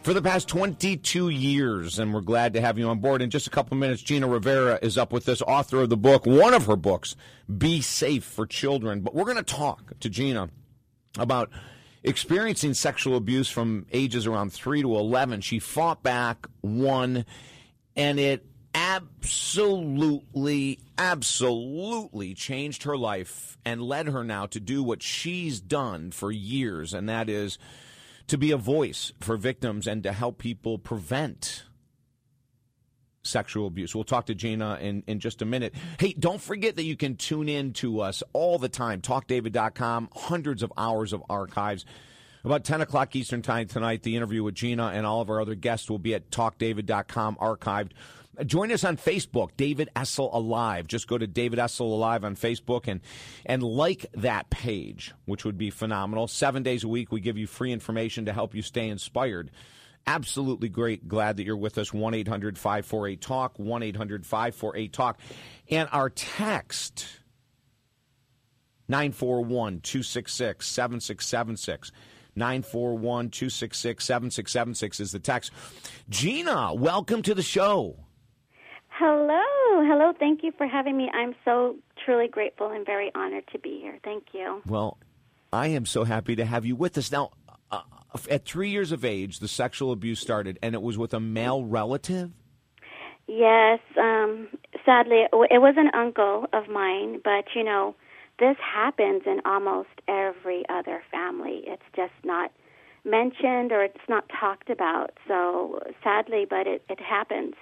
[0.02, 3.20] for the past 22 years, and we're glad to have you on board.
[3.20, 5.96] In just a couple of minutes, Gina Rivera is up with this, author of the
[5.96, 7.16] book, one of her books,
[7.58, 9.00] Be Safe for Children.
[9.00, 10.50] But we're going to talk to Gina
[11.18, 11.50] about
[12.04, 15.40] experiencing sexual abuse from ages around 3 to 11.
[15.40, 17.24] She fought back, won,
[17.96, 25.60] and it absolutely, absolutely changed her life and led her now to do what she's
[25.60, 27.58] done for years, and that is
[28.28, 31.64] to be a voice for victims and to help people prevent
[33.22, 33.94] sexual abuse.
[33.94, 35.74] We'll talk to Gina in, in just a minute.
[35.98, 39.00] Hey, don't forget that you can tune in to us all the time.
[39.00, 41.84] TalkDavid.com, hundreds of hours of archives.
[42.44, 45.54] About 10 o'clock Eastern Time tonight, the interview with Gina and all of our other
[45.54, 47.92] guests will be at TalkDavid.com archived.
[48.46, 50.86] Join us on Facebook, David Essel Alive.
[50.86, 53.00] Just go to David Essel Alive on Facebook and
[53.44, 56.26] and like that page, which would be phenomenal.
[56.28, 59.50] Seven days a week, we give you free information to help you stay inspired.
[60.06, 61.06] Absolutely great.
[61.06, 61.92] Glad that you're with us.
[61.92, 65.18] 1 800 548 TALK, 1 800 548 TALK.
[65.70, 67.06] And our text,
[68.88, 71.92] 941 266 7676.
[72.34, 75.52] 941 266 7676 is the text.
[76.08, 77.98] Gina, welcome to the show.
[79.04, 79.82] Hello.
[79.84, 80.12] Hello.
[80.16, 81.10] Thank you for having me.
[81.12, 83.98] I'm so truly grateful and very honored to be here.
[84.04, 84.62] Thank you.
[84.64, 84.96] Well,
[85.52, 87.10] I am so happy to have you with us.
[87.10, 87.30] Now,
[87.72, 87.80] uh,
[88.30, 91.64] at three years of age, the sexual abuse started, and it was with a male
[91.64, 92.30] relative?
[93.26, 93.80] Yes.
[94.00, 94.46] Um,
[94.84, 97.96] sadly, it was an uncle of mine, but you know,
[98.38, 101.64] this happens in almost every other family.
[101.66, 102.52] It's just not
[103.04, 105.10] mentioned or it's not talked about.
[105.26, 107.54] So sadly, but it, it happens.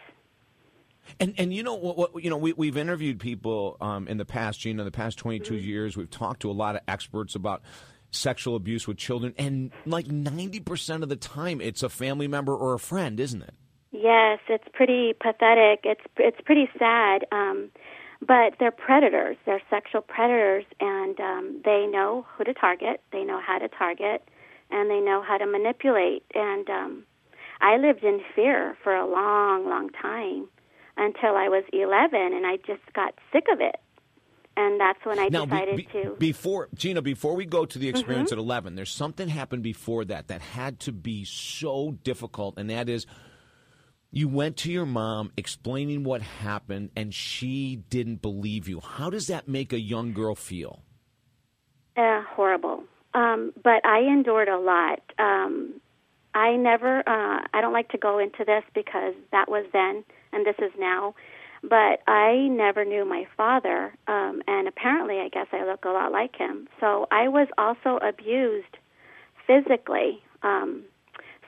[1.18, 4.24] And and you know what, what you know we we've interviewed people um, in the
[4.24, 5.64] past, Gina, in the past 22 mm-hmm.
[5.64, 5.96] years.
[5.96, 7.62] We've talked to a lot of experts about
[8.10, 12.54] sexual abuse with children, and like ninety percent of the time, it's a family member
[12.54, 13.54] or a friend, isn't it?
[13.92, 15.80] Yes, it's pretty pathetic.
[15.84, 17.26] It's it's pretty sad.
[17.32, 17.70] Um,
[18.20, 19.36] but they're predators.
[19.46, 23.00] They're sexual predators, and um, they know who to target.
[23.12, 24.28] They know how to target,
[24.70, 26.24] and they know how to manipulate.
[26.34, 27.04] And um,
[27.60, 30.48] I lived in fear for a long, long time
[30.96, 33.76] until I was 11, and I just got sick of it.
[34.56, 36.16] And that's when I now, decided be, be, to.
[36.18, 38.40] Before Gina, before we go to the experience mm-hmm.
[38.40, 42.88] at 11, there's something happened before that that had to be so difficult, and that
[42.88, 43.06] is
[44.10, 48.80] you went to your mom explaining what happened, and she didn't believe you.
[48.80, 50.82] How does that make a young girl feel?
[51.96, 52.84] Uh, horrible.
[53.14, 55.00] Um, but I endured a lot.
[55.18, 55.80] Um,
[56.34, 60.46] I never, uh, I don't like to go into this because that was then and
[60.46, 61.14] this is now.
[61.62, 66.10] But I never knew my father, um, and apparently, I guess I look a lot
[66.10, 66.68] like him.
[66.80, 68.78] So I was also abused
[69.46, 70.22] physically.
[70.42, 70.84] Um,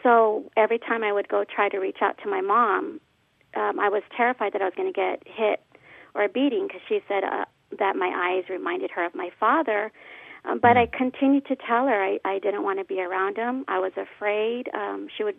[0.03, 3.01] so every time I would go try to reach out to my mom,
[3.55, 5.61] um, I was terrified that I was going to get hit
[6.15, 7.45] or a beating because she said uh,
[7.79, 9.93] that my eyes reminded her of my father.
[10.45, 13.65] Um, but I continued to tell her I, I didn't want to be around him.
[13.69, 14.69] I was afraid.
[14.75, 15.37] Um, she would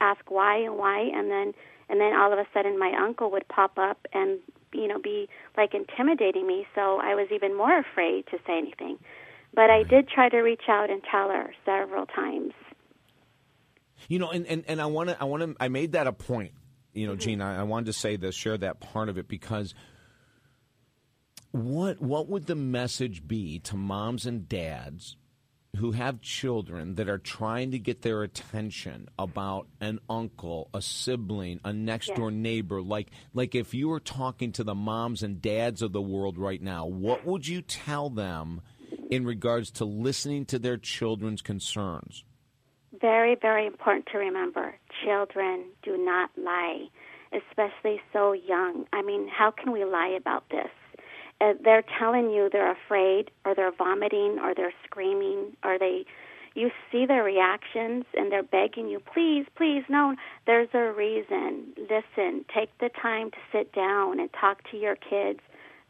[0.00, 1.54] ask why and why, and then
[1.90, 4.38] and then all of a sudden my uncle would pop up and
[4.72, 6.66] you know be like intimidating me.
[6.74, 8.98] So I was even more afraid to say anything.
[9.52, 12.52] But I did try to reach out and tell her several times.
[14.08, 16.12] You know, and, and, and I want to, I want to, I made that a
[16.12, 16.52] point,
[16.92, 17.20] you know, mm-hmm.
[17.20, 19.74] Gina, I wanted to say this, share that part of it because
[21.50, 25.16] what, what would the message be to moms and dads
[25.76, 31.60] who have children that are trying to get their attention about an uncle, a sibling,
[31.64, 35.82] a next door neighbor, like like if you were talking to the moms and dads
[35.82, 38.60] of the world right now, what would you tell them
[39.10, 42.24] in regards to listening to their children's concerns?
[43.00, 46.86] very, very important to remember children do not lie,
[47.32, 48.86] especially so young.
[48.92, 50.70] I mean, how can we lie about this?
[51.40, 56.04] Uh, they're telling you they're afraid, or they're vomiting, or they're screaming, or they.
[56.56, 61.72] You see their reactions and they're begging you, please, please, no, there's a reason.
[61.78, 65.38] Listen, take the time to sit down and talk to your kids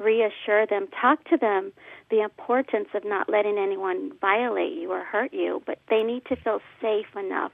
[0.00, 1.72] reassure them, talk to them
[2.10, 6.36] the importance of not letting anyone violate you or hurt you, but they need to
[6.36, 7.52] feel safe enough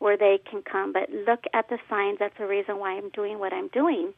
[0.00, 0.92] where they can come.
[0.92, 2.18] But look at the signs.
[2.18, 4.12] That's the reason why I'm doing what I'm doing,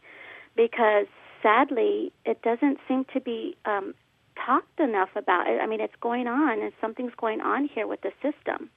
[0.56, 1.06] because
[1.42, 3.94] sadly, it doesn't seem to be um,
[4.44, 5.60] talked enough about it.
[5.60, 8.70] I mean, it's going on, and something's going on here with the system.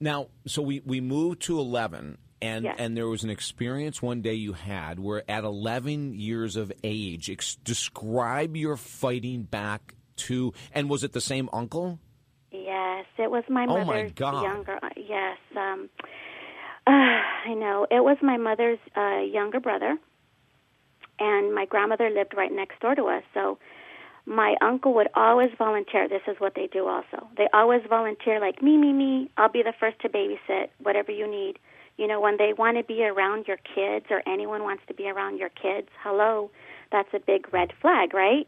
[0.00, 2.76] Now, so we, we moved to 11, and yes.
[2.78, 7.30] and there was an experience one day you had where at 11 years of age
[7.30, 11.98] ex- describe your fighting back to and was it the same uncle
[12.52, 14.42] yes it was my oh mother's my God.
[14.42, 15.88] younger uh, yes um
[16.86, 19.96] uh, i know it was my mother's uh younger brother
[21.18, 23.58] and my grandmother lived right next door to us so
[24.28, 26.06] my uncle would always volunteer.
[26.06, 27.26] This is what they do also.
[27.38, 31.26] They always volunteer, like, me, me, me, I'll be the first to babysit, whatever you
[31.26, 31.58] need.
[31.96, 35.08] You know, when they want to be around your kids or anyone wants to be
[35.08, 36.50] around your kids, hello,
[36.92, 38.46] that's a big red flag, right?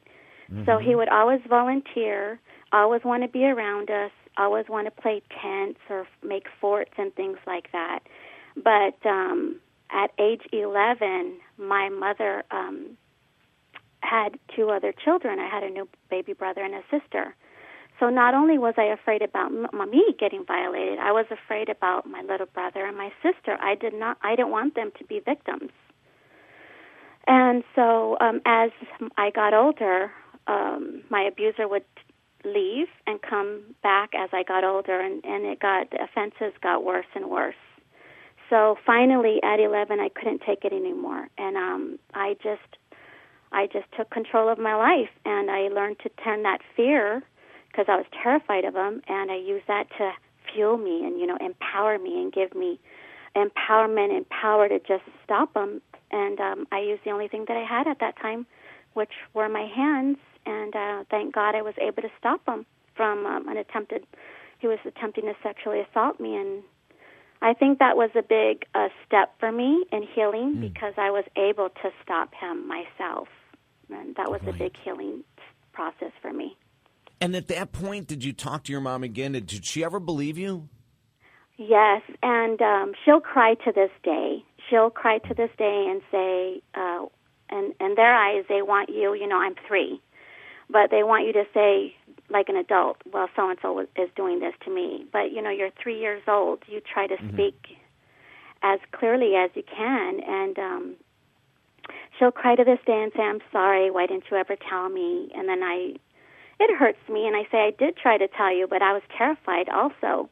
[0.53, 0.67] Mm-hmm.
[0.67, 2.39] So he would always volunteer,
[2.73, 7.15] always want to be around us, always want to play tents or make forts and
[7.15, 8.01] things like that.
[8.55, 9.61] But um
[9.93, 12.97] at age 11, my mother um
[14.03, 15.39] had two other children.
[15.39, 17.35] I had a new baby brother and a sister.
[17.99, 22.07] So not only was I afraid about m- me getting violated, I was afraid about
[22.09, 23.59] my little brother and my sister.
[23.61, 25.71] I did not I didn't want them to be victims.
[27.27, 28.71] And so, um, as
[29.17, 30.11] I got older,
[30.47, 31.85] um, my abuser would
[32.45, 36.83] leave and come back as I got older, and, and it got the offenses got
[36.83, 37.55] worse and worse.
[38.51, 42.77] So finally, at 11, I couldn't take it anymore, and um, I just
[43.53, 47.23] I just took control of my life, and I learned to turn that fear
[47.71, 50.13] because I was terrified of them and I used that to
[50.53, 52.81] fuel me and you know empower me and give me
[53.37, 55.81] empowerment and power to just stop them
[56.11, 58.47] And um, I used the only thing that I had at that time,
[58.95, 63.25] which were my hands, and uh, thank God I was able to stop him from
[63.27, 64.05] um, an attempted.
[64.59, 66.65] He was attempting to sexually assault me, and
[67.43, 70.61] I think that was a big uh, step for me in healing mm.
[70.61, 73.29] because I was able to stop him myself,
[73.91, 74.55] and that was right.
[74.55, 75.25] a big healing
[75.73, 76.57] process for me.
[77.21, 79.33] And at that point, did you talk to your mom again?
[79.33, 80.69] Did she ever believe you?
[81.57, 84.43] Yes, and um, she'll cry to this day.
[84.69, 87.07] She'll cry to this day and say, uh,
[87.51, 89.15] and in their eyes, they want you.
[89.15, 90.01] You know, I'm three,
[90.71, 91.95] but they want you to say,
[92.31, 95.07] like an adult, well, so and so is doing this to me.
[95.13, 96.63] But you know, you're three years old.
[96.67, 97.35] You try to mm-hmm.
[97.35, 97.77] speak
[98.63, 100.95] as clearly as you can, and um,
[102.19, 103.91] she'll cry to this day and say, "I'm sorry.
[103.91, 105.95] Why didn't you ever tell me?" And then I,
[106.59, 109.03] it hurts me, and I say, "I did try to tell you, but I was
[109.17, 110.29] terrified also."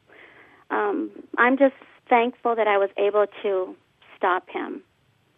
[0.71, 1.75] Um, I'm just
[2.07, 3.75] thankful that I was able to
[4.15, 4.83] stop him.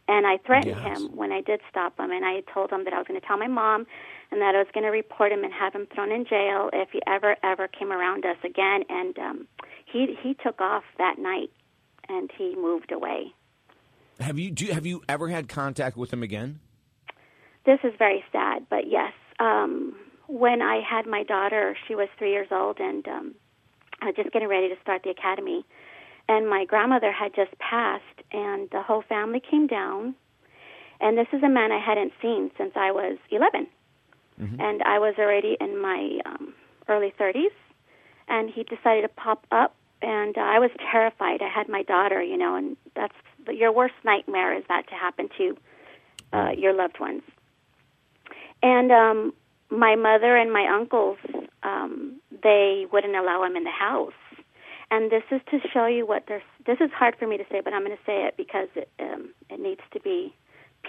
[0.07, 0.99] And I threatened yes.
[0.99, 3.25] him when I did stop him, and I told him that I was going to
[3.25, 3.87] tell my mom
[4.31, 6.89] and that I was going to report him and have him thrown in jail if
[6.91, 8.83] he ever ever came around us again.
[8.89, 9.47] And um,
[9.85, 11.51] he he took off that night,
[12.07, 13.33] and he moved away.
[14.19, 16.59] Have you do, you, have you ever had contact with him again?
[17.65, 19.13] This is very sad, but yes.
[19.39, 19.95] Um,
[20.27, 23.35] when I had my daughter, she was three years old, and um,
[24.01, 25.65] I was just getting ready to start the academy.
[26.29, 30.15] And my grandmother had just passed, and the whole family came down.
[31.01, 33.67] And this is a man I hadn't seen since I was 11
[34.41, 34.59] mm-hmm.
[34.59, 36.53] and I was already in my um,
[36.87, 37.53] early 30s,
[38.27, 41.41] and he decided to pop up, and uh, I was terrified.
[41.41, 43.13] I had my daughter, you know, and that's
[43.49, 45.57] your worst nightmare is that to happen to
[46.33, 47.23] uh, your loved ones.
[48.63, 49.33] And um,
[49.69, 51.17] my mother and my uncles,
[51.63, 54.13] um, they wouldn't allow him in the house.
[54.91, 56.43] And this is to show you what there's.
[56.65, 58.89] This is hard for me to say, but I'm going to say it because it,
[58.99, 60.35] um, it needs to be.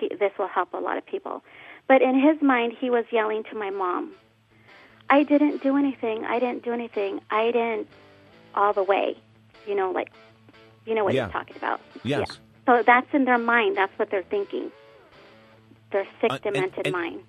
[0.00, 1.44] This will help a lot of people.
[1.89, 4.12] But in his mind, he was yelling to my mom,
[5.11, 6.24] I didn't do anything.
[6.24, 7.20] I didn't do anything.
[7.30, 7.89] I didn't
[8.55, 9.16] all the way.
[9.66, 10.11] You know, like,
[10.87, 11.26] you know what yeah.
[11.26, 11.80] he's talking about.
[12.03, 12.26] Yes.
[12.28, 12.37] Yeah.
[12.66, 13.76] So that's in their mind.
[13.76, 14.70] That's what they're thinking.
[15.91, 17.20] Their sick, uh, demented and, and, mind.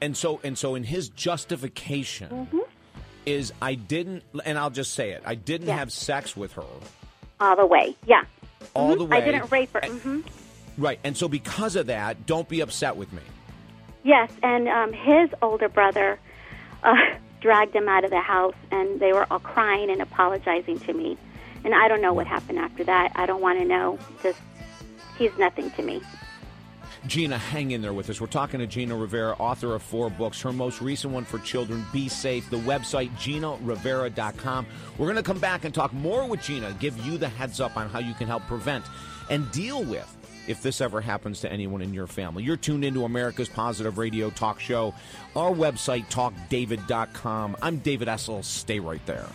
[0.00, 2.58] And so, and so, in his justification mm-hmm.
[3.26, 6.64] is, I didn't, and I'll just say it, I didn't have sex with her
[7.40, 7.96] all the way.
[8.06, 8.22] Yeah.
[8.74, 8.98] All mm-hmm.
[8.98, 9.16] the way.
[9.16, 9.80] I didn't rape her.
[9.80, 10.20] Mm-hmm.
[10.78, 11.00] Right.
[11.02, 13.22] And so, because of that, don't be upset with me.
[14.04, 16.20] Yes, and um, his older brother
[16.82, 16.94] uh,
[17.40, 21.18] dragged him out of the house, and they were all crying and apologizing to me.
[21.64, 23.12] And I don't know what happened after that.
[23.16, 23.98] I don't want to know.
[24.22, 24.38] Just
[25.16, 26.02] he's nothing to me.
[27.06, 28.20] Gina, hang in there with us.
[28.20, 30.40] We're talking to Gina Rivera, author of four books.
[30.40, 32.48] Her most recent one for children, Be Safe.
[32.48, 34.66] The website, GinaRivera.com.
[34.96, 37.76] We're going to come back and talk more with Gina, give you the heads up
[37.76, 38.84] on how you can help prevent
[39.28, 40.16] and deal with
[40.46, 42.42] if this ever happens to anyone in your family.
[42.42, 44.94] You're tuned into America's Positive Radio Talk Show.
[45.36, 47.56] Our website, talkdavid.com.
[47.62, 48.44] I'm David Essel.
[48.44, 49.28] Stay right there.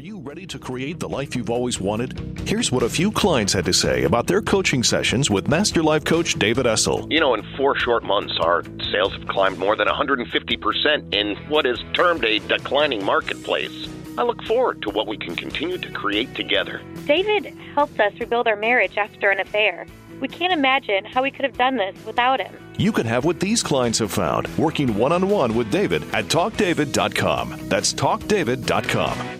[0.00, 2.18] Are you ready to create the life you've always wanted?
[2.46, 6.06] Here's what a few clients had to say about their coaching sessions with Master Life
[6.06, 7.06] Coach David Essel.
[7.12, 11.66] You know, in four short months, our sales have climbed more than 150% in what
[11.66, 13.90] is termed a declining marketplace.
[14.16, 16.80] I look forward to what we can continue to create together.
[17.04, 19.86] David helped us rebuild our marriage after an affair.
[20.18, 22.54] We can't imagine how we could have done this without him.
[22.78, 26.24] You can have what these clients have found working one on one with David at
[26.24, 27.68] talkdavid.com.
[27.68, 29.39] That's talkdavid.com.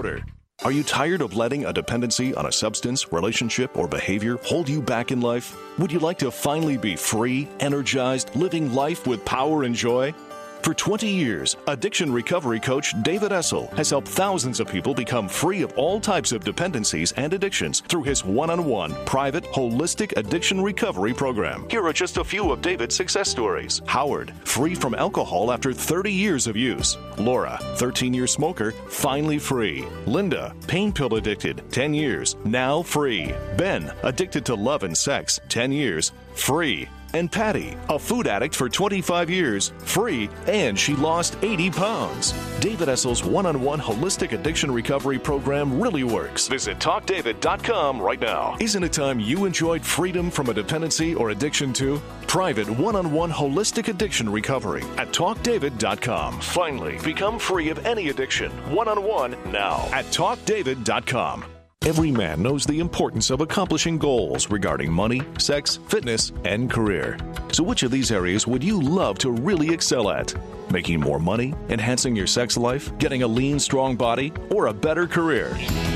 [0.00, 0.24] order.
[0.64, 4.80] Are you tired of letting a dependency on a substance, relationship, or behavior hold you
[4.80, 5.54] back in life?
[5.78, 10.14] Would you like to finally be free, energized, living life with power and joy?
[10.62, 15.62] For 20 years, addiction recovery coach David Essel has helped thousands of people become free
[15.62, 20.60] of all types of dependencies and addictions through his one on one private holistic addiction
[20.60, 21.66] recovery program.
[21.70, 23.80] Here are just a few of David's success stories.
[23.86, 26.98] Howard, free from alcohol after 30 years of use.
[27.16, 29.86] Laura, 13 year smoker, finally free.
[30.04, 33.32] Linda, pain pill addicted, 10 years, now free.
[33.56, 36.86] Ben, addicted to love and sex, 10 years, free.
[37.14, 42.32] And Patty, a food addict for 25 years, free, and she lost 80 pounds.
[42.60, 46.48] David Essel's one on one holistic addiction recovery program really works.
[46.48, 48.56] Visit TalkDavid.com right now.
[48.60, 52.00] Isn't it time you enjoyed freedom from a dependency or addiction to?
[52.26, 56.40] Private one on one holistic addiction recovery at TalkDavid.com.
[56.40, 61.59] Finally, become free of any addiction one on one now at TalkDavid.com.
[61.86, 67.16] Every man knows the importance of accomplishing goals regarding money, sex, fitness, and career.
[67.52, 70.34] So, which of these areas would you love to really excel at?
[70.70, 75.06] Making more money, enhancing your sex life, getting a lean, strong body, or a better
[75.06, 75.50] career?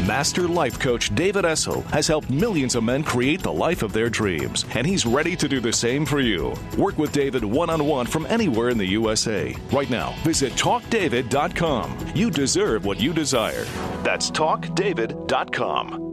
[0.04, 4.10] Master life coach David Essel has helped millions of men create the life of their
[4.10, 6.54] dreams, and he's ready to do the same for you.
[6.76, 9.56] Work with David one on one from anywhere in the USA.
[9.72, 12.12] Right now, visit TalkDavid.com.
[12.16, 13.64] You deserve what you desire.
[14.02, 16.03] That's TalkDavid.com.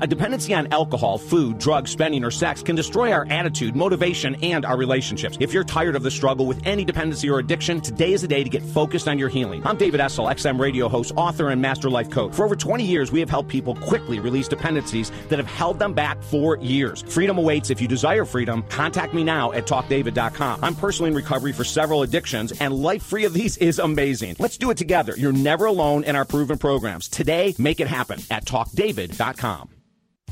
[0.00, 4.64] A dependency on alcohol, food, drugs, spending, or sex can destroy our attitude, motivation, and
[4.64, 5.36] our relationships.
[5.40, 8.42] If you're tired of the struggle with any dependency or addiction, today is the day
[8.42, 9.64] to get focused on your healing.
[9.64, 12.34] I'm David Essel, XM radio host, author, and master life coach.
[12.34, 15.92] For over 20 years, we have helped people quickly release dependencies that have held them
[15.92, 17.02] back for years.
[17.02, 17.70] Freedom awaits.
[17.70, 20.60] If you desire freedom, contact me now at talkdavid.com.
[20.62, 24.36] I'm personally in recovery for several addictions, and life free of these is amazing.
[24.38, 25.14] Let's do it together.
[25.16, 27.08] You're never alone in our proven programs.
[27.08, 29.70] Today, make it happen at talkdavid.com.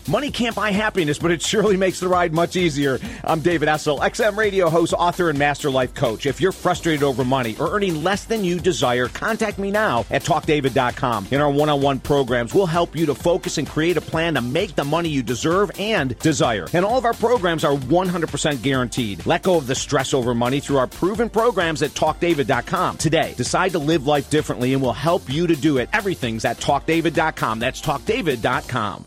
[0.09, 2.99] Money can't buy happiness, but it surely makes the ride much easier.
[3.23, 6.27] I'm David Essel, XM radio host, author, and master life coach.
[6.27, 10.23] If you're frustrated over money or earning less than you desire, contact me now at
[10.23, 11.29] talkdavid.com.
[11.31, 14.75] In our one-on-one programs, we'll help you to focus and create a plan to make
[14.75, 16.67] the money you deserve and desire.
[16.73, 19.25] And all of our programs are 100% guaranteed.
[19.25, 22.97] Let go of the stress over money through our proven programs at talkdavid.com.
[22.97, 25.89] Today, decide to live life differently and we'll help you to do it.
[25.93, 27.61] Everything's at talkdavid.com.
[27.61, 29.07] That's talkdavid.com.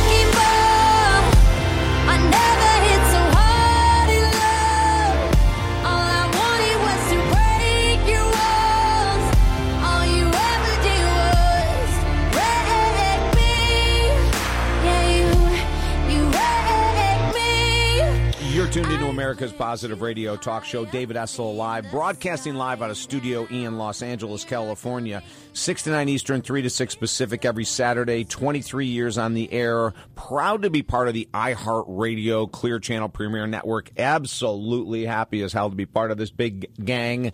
[18.71, 20.85] tuned into America's Positive Radio Talk Show.
[20.85, 25.21] David Essel live, broadcasting live out of Studio E in Los Angeles, California.
[25.51, 28.23] 6 to 9 Eastern, 3 to 6 Pacific every Saturday.
[28.23, 29.93] 23 years on the air.
[30.15, 33.91] Proud to be part of the iHeartRadio Clear Channel Premiere Network.
[33.97, 37.33] Absolutely happy as hell to be part of this big gang.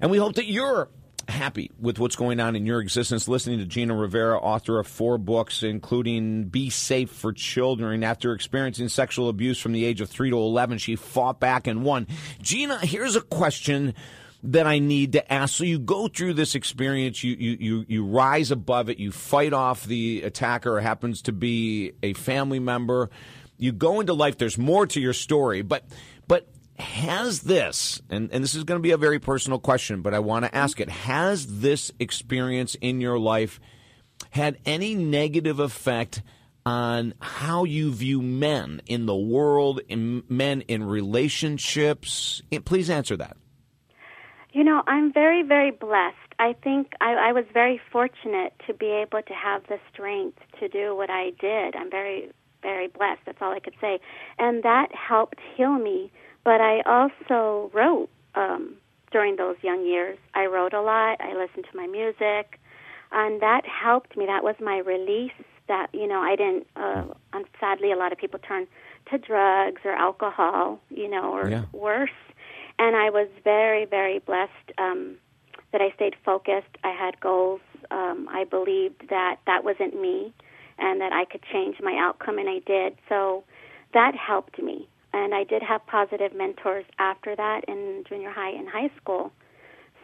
[0.00, 0.88] And we hope that you're
[1.28, 3.28] happy with what's going on in your existence.
[3.28, 8.02] Listening to Gina Rivera, author of four books, including Be Safe for Children.
[8.02, 11.84] After experiencing sexual abuse from the age of 3 to 11, she fought back and
[11.84, 12.06] won.
[12.40, 13.94] Gina, here's a question
[14.42, 15.56] that I need to ask.
[15.56, 19.52] So you go through this experience, you you you, you rise above it, you fight
[19.52, 23.10] off the attacker, happens to be a family member.
[23.56, 24.38] You go into life.
[24.38, 25.84] There's more to your story, but
[26.28, 26.48] but
[26.80, 30.18] has this and, and this is going to be a very personal question, but I
[30.18, 30.58] want to mm-hmm.
[30.58, 33.60] ask it, has this experience in your life
[34.30, 36.22] had any negative effect
[36.66, 42.42] on how you view men in the world, in men in relationships?
[42.52, 43.36] Eh, please answer that.
[44.52, 46.16] You know, I'm very, very blessed.
[46.38, 50.68] I think I, I was very fortunate to be able to have the strength to
[50.68, 51.74] do what I did.
[51.74, 52.30] I'm very,
[52.62, 53.20] very blessed.
[53.26, 53.98] That's all I could say.
[54.38, 56.12] And that helped heal me.
[56.44, 58.74] But I also wrote um,
[59.12, 60.18] during those young years.
[60.34, 61.20] I wrote a lot.
[61.20, 62.58] I listened to my music.
[63.10, 64.26] And that helped me.
[64.26, 65.32] That was my release.
[65.66, 68.66] That, you know, I didn't, uh, and sadly, a lot of people turn
[69.10, 71.64] to drugs or alcohol, you know, or Yeah.
[71.72, 72.10] worse
[72.78, 75.16] and I was very, very blessed um,
[75.72, 76.76] that I stayed focused.
[76.84, 77.60] I had goals.
[77.90, 80.32] Um, I believed that that wasn't me,
[80.78, 82.96] and that I could change my outcome, and I did.
[83.08, 83.44] So
[83.94, 84.88] that helped me.
[85.12, 89.32] And I did have positive mentors after that in junior high and high school.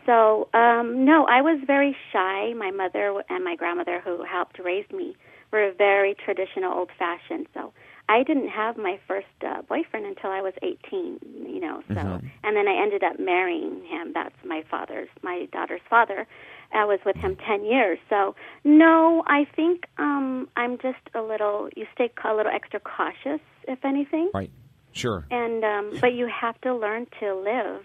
[0.07, 2.53] So, um, no, I was very shy.
[2.55, 5.17] My mother and my grandmother, who helped raise me,
[5.51, 7.47] were very traditional, old fashioned.
[7.55, 7.73] So,
[8.09, 11.83] I didn't have my first uh, boyfriend until I was 18, you know.
[11.89, 12.31] So, Mhm.
[12.43, 14.13] and then I ended up marrying him.
[14.13, 16.27] That's my father's, my daughter's father.
[16.73, 17.99] I was with him 10 years.
[18.11, 18.35] So,
[18.65, 23.85] no, I think um I'm just a little you stay a little extra cautious if
[23.85, 24.31] anything.
[24.35, 24.51] Right.
[24.95, 25.27] Sure.
[25.31, 27.85] And um but you have to learn to live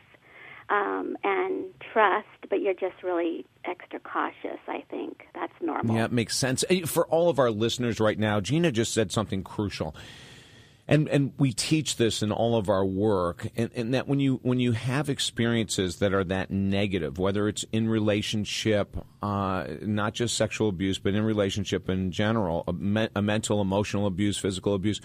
[0.69, 5.23] um and trust, but you're just really extra cautious, I think.
[5.33, 5.95] That's normal.
[5.95, 6.63] Yeah, it makes sense.
[6.85, 9.95] For all of our listeners right now, Gina just said something crucial.
[10.87, 14.39] And and we teach this in all of our work, and, and that when you
[14.41, 20.35] when you have experiences that are that negative, whether it's in relationship, uh, not just
[20.35, 24.99] sexual abuse, but in relationship in general, a, me- a mental, emotional abuse, physical abuse,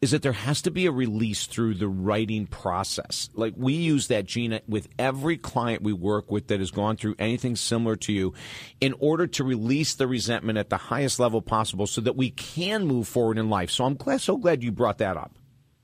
[0.00, 3.30] is that there has to be a release through the writing process.
[3.34, 7.16] Like we use that, Gina, with every client we work with that has gone through
[7.18, 8.34] anything similar to you
[8.80, 12.86] in order to release the resentment at the highest level possible so that we can
[12.86, 13.70] move forward in life.
[13.70, 15.32] So I'm glad, so glad you brought that up.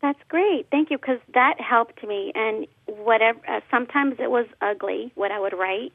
[0.02, 0.66] That's great.
[0.70, 5.38] Thank you because that helped me and whatever uh, sometimes it was ugly what I
[5.38, 5.92] would write,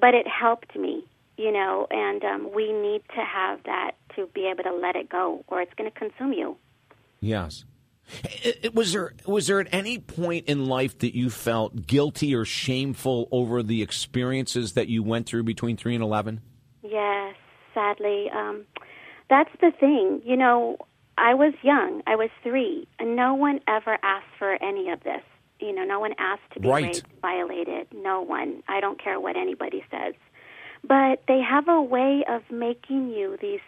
[0.00, 1.04] but it helped me,
[1.36, 5.10] you know, and um we need to have that to be able to let it
[5.10, 6.56] go or it's going to consume you.
[7.24, 7.64] Yes.
[8.44, 12.34] I- I- Was there was there at any point in life that you felt guilty
[12.34, 16.40] or shameful over the experiences that you went through between three and eleven?
[16.82, 17.34] Yes,
[17.72, 18.28] sadly.
[18.30, 18.66] Um,
[19.30, 20.20] that's the thing.
[20.24, 20.76] You know,
[21.16, 22.02] I was young.
[22.06, 25.22] I was three, and no one ever asked for any of this.
[25.60, 26.84] You know, no one asked to be Right.
[26.84, 27.86] raped, violated.
[27.94, 28.62] No one.
[28.68, 30.14] I don't care what anybody says.
[30.86, 33.60] But they have a way of making you these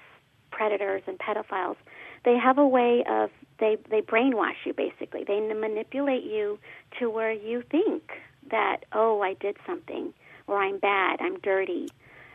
[0.51, 1.77] predators and pedophiles.
[2.25, 5.25] They have a way of they they brainwash you basically.
[5.25, 6.59] They manipulate you
[6.99, 8.03] to where you think
[8.51, 10.13] that oh I did something
[10.47, 11.89] or I'm bad, I'm dirty.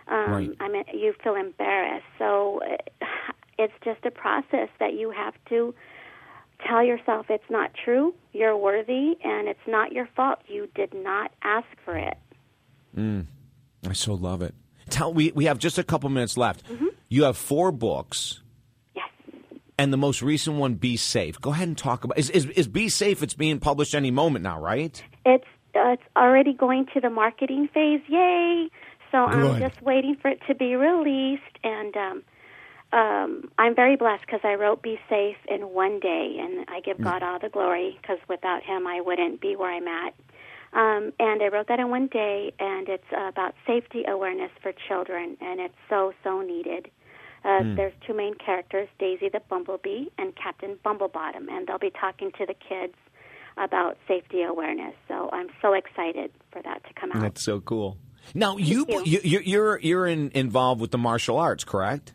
[0.07, 0.51] Um, Right.
[0.59, 2.05] I mean, you feel embarrassed.
[2.17, 3.05] So uh,
[3.57, 5.73] it's just a process that you have to
[6.67, 10.39] tell yourself it's not true, you're worthy, and it's not your fault.
[10.47, 12.17] You did not ask for it.
[12.95, 13.27] Mm.
[13.87, 14.53] I so love it.
[14.89, 16.63] Tell we we have just a couple minutes left.
[17.07, 18.41] You have four books.
[19.81, 21.41] And the most recent one, Be Safe.
[21.41, 23.23] Go ahead and talk about is is, is Be Safe?
[23.23, 25.03] It's being published any moment now, right?
[25.25, 25.43] It's
[25.75, 28.01] uh, it's already going to the marketing phase.
[28.07, 28.69] Yay!
[29.11, 29.39] So Good.
[29.39, 32.23] I'm just waiting for it to be released, and um,
[32.93, 37.01] um, I'm very blessed because I wrote "Be Safe" in one day, and I give
[37.01, 40.13] God all the glory because without Him, I wouldn't be where I'm at.
[40.73, 45.37] Um, and I wrote that in one day, and it's about safety awareness for children,
[45.41, 46.91] and it's so so needed.
[47.43, 47.75] Uh, Hmm.
[47.75, 52.45] There's two main characters, Daisy the Bumblebee and Captain Bumblebottom, and they'll be talking to
[52.45, 52.93] the kids
[53.57, 54.93] about safety awareness.
[55.07, 57.21] So I'm so excited for that to come out.
[57.21, 57.97] That's so cool.
[58.35, 62.13] Now you, you you're you're in, involved with the martial arts, correct?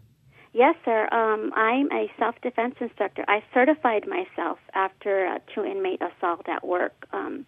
[0.53, 1.09] Yes, sir.
[1.12, 3.24] Um, I'm a self-defense instructor.
[3.29, 7.45] I certified myself after a two inmate assault at work, um,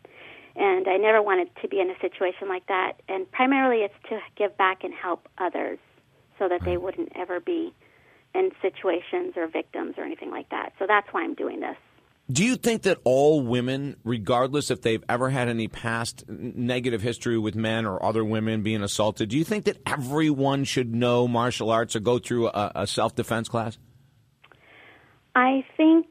[0.57, 3.01] and I never wanted to be in a situation like that.
[3.09, 5.79] And primarily, it's to give back and help others,
[6.39, 7.72] so that they wouldn't ever be
[8.34, 10.72] in situations or victims or anything like that.
[10.78, 11.76] So that's why I'm doing this.
[12.30, 17.39] Do you think that all women, regardless if they've ever had any past negative history
[17.39, 21.70] with men or other women being assaulted, do you think that everyone should know martial
[21.70, 23.78] arts or go through a, a self defense class?
[25.34, 26.07] I think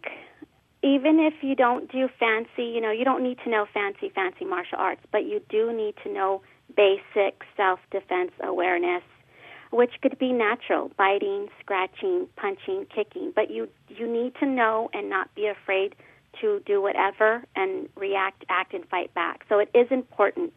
[0.81, 4.45] even if you don't do fancy, you know, you don't need to know fancy, fancy
[4.45, 6.41] martial arts, but you do need to know
[6.75, 9.03] basic self defense awareness,
[9.71, 13.31] which could be natural biting, scratching, punching, kicking.
[13.35, 15.95] But you, you need to know and not be afraid
[16.41, 19.45] to do whatever and react, act, and fight back.
[19.49, 20.53] So it is important.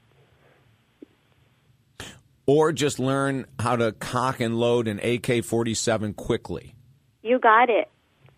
[2.47, 6.75] Or just learn how to cock and load an AK 47 quickly?
[7.23, 7.89] You got it.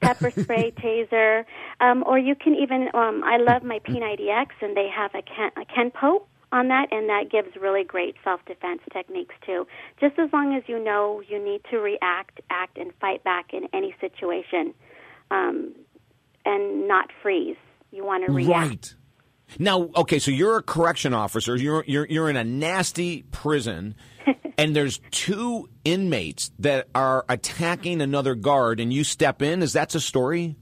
[0.01, 1.45] Pepper spray, taser,
[1.81, 2.89] um, or you can even.
[2.93, 7.09] Um, I love my P90X, and they have a, Ken, a Kenpo on that, and
[7.09, 9.67] that gives really great self-defense techniques too.
[9.99, 13.69] Just as long as you know you need to react, act, and fight back in
[13.73, 14.75] any situation,
[15.31, 15.75] um,
[16.45, 17.57] and not freeze.
[17.91, 18.51] You want to react.
[18.51, 18.95] Right.
[19.59, 21.57] Now, okay, so you're a correction officer.
[21.57, 23.97] You're you're you're in a nasty prison,
[24.59, 29.63] and there's two inmates that are attacking another guard, and you step in.
[29.63, 30.57] Is that a story?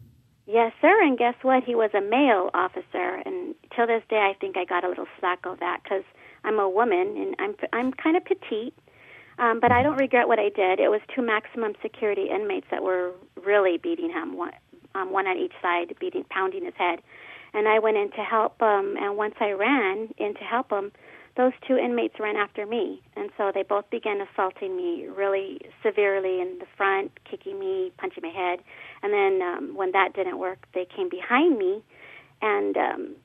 [0.53, 1.01] Yes, sir.
[1.01, 1.63] And guess what?
[1.63, 5.07] He was a male officer, and till this day, I think I got a little
[5.21, 6.03] slack of that because
[6.43, 8.75] I'm a woman and I'm I'm kind of petite.
[9.39, 10.81] Um, but I don't regret what I did.
[10.81, 14.53] It was two maximum security inmates that were really beating him, one,
[14.95, 16.99] um, one on each side, beating, pounding his head.
[17.55, 20.93] And I went in to help him, and once I ran in to help him,
[21.37, 26.41] those two inmates ran after me, and so they both began assaulting me really severely
[26.41, 28.61] in the front, kicking me, punching my head,
[29.03, 31.83] and then um, when that didn't work, they came behind me,
[32.43, 33.17] and um,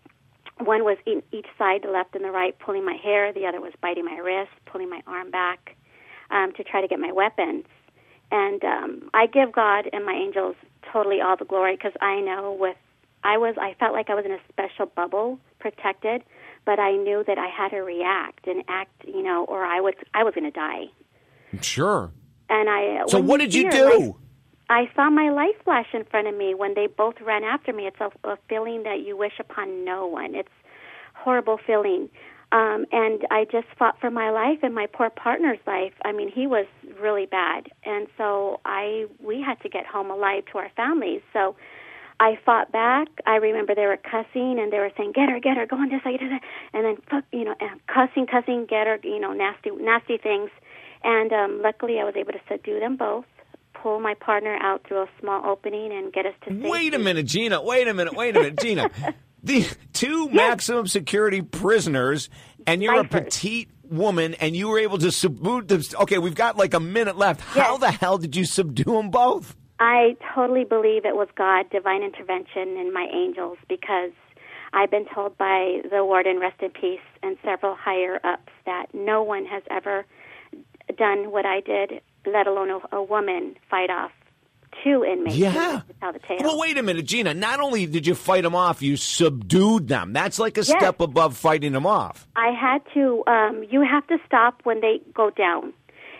[0.60, 3.34] one was in each side, the left and the right, pulling my hair.
[3.34, 5.76] The other was biting my wrist, pulling my arm back
[6.32, 7.66] um, to try to get my weapons.
[8.32, 10.56] And um, I give God and my angels
[10.92, 12.78] totally all the glory because I know with
[13.24, 16.24] I was I felt like I was in a special bubble, protected,
[16.66, 19.94] but I knew that I had to react and act, you know, or I was
[20.14, 20.86] I was going to die.
[21.62, 22.12] Sure.
[22.50, 24.00] And I So what did you do?
[24.00, 24.16] life-
[24.68, 27.86] I saw my life flash in front of me when they both ran after me.
[27.86, 30.34] It's a, a feeling that you wish upon no one.
[30.34, 30.50] It's
[31.14, 32.10] horrible feeling.
[32.52, 35.94] Um, and I just fought for my life and my poor partner's life.
[36.04, 36.66] I mean, he was
[37.00, 41.22] really bad, and so I we had to get home alive to our families.
[41.34, 41.56] So
[42.20, 43.08] I fought back.
[43.26, 45.90] I remember they were cussing and they were saying, "Get her, get her, go on
[45.90, 46.20] this side,"
[46.74, 50.50] and then fuck, you know, and cussing, cussing, get her, you know, nasty, nasty things.
[51.04, 53.26] And um, luckily, I was able to subdue them both,
[53.74, 56.70] pull my partner out through a small opening, and get us to safety.
[56.70, 57.62] Wait a minute, Gina.
[57.62, 58.16] Wait a minute.
[58.16, 58.90] Wait a minute, Gina.
[59.44, 62.32] The two maximum security prisoners,
[62.66, 65.84] and you're a petite woman, and you were able to subdue them.
[66.02, 67.42] Okay, we've got like a minute left.
[67.42, 69.56] How the hell did you subdue them both?
[69.80, 74.12] I totally believe it was God, divine intervention, and my angels because
[74.74, 79.22] I've been told by the warden, rest in peace, and several higher ups that no
[79.24, 80.06] one has ever
[80.98, 84.12] done what I did, let alone a, a woman fight off
[84.84, 85.38] two inmates.
[85.38, 85.82] Yeah.
[85.88, 86.38] To tell the tale.
[86.42, 87.34] Well, wait a minute, Gina.
[87.34, 90.12] Not only did you fight them off, you subdued them.
[90.14, 90.78] That's like a Yes.
[90.78, 92.28] step above fighting them off.
[92.36, 93.24] I had to.
[93.28, 95.74] Um, you have to stop when they go down,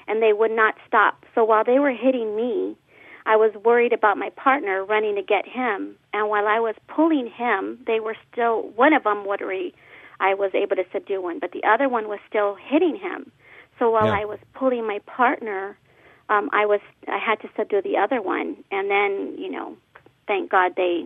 [0.08, 1.26] and they would not stop.
[1.36, 2.78] So while they were hitting me,
[3.26, 5.96] I was worried about my partner running to get him.
[6.14, 8.62] And while I was pulling him, they were still.
[8.76, 9.74] One of them would re,
[10.20, 13.32] I was able to subdue one, but the other one was still hitting him.
[13.80, 14.22] So while Yeah.
[14.22, 15.78] I was pulling my partner,
[16.30, 19.78] um, I was I had to subdue the other one, and then you know,
[20.28, 21.06] thank God they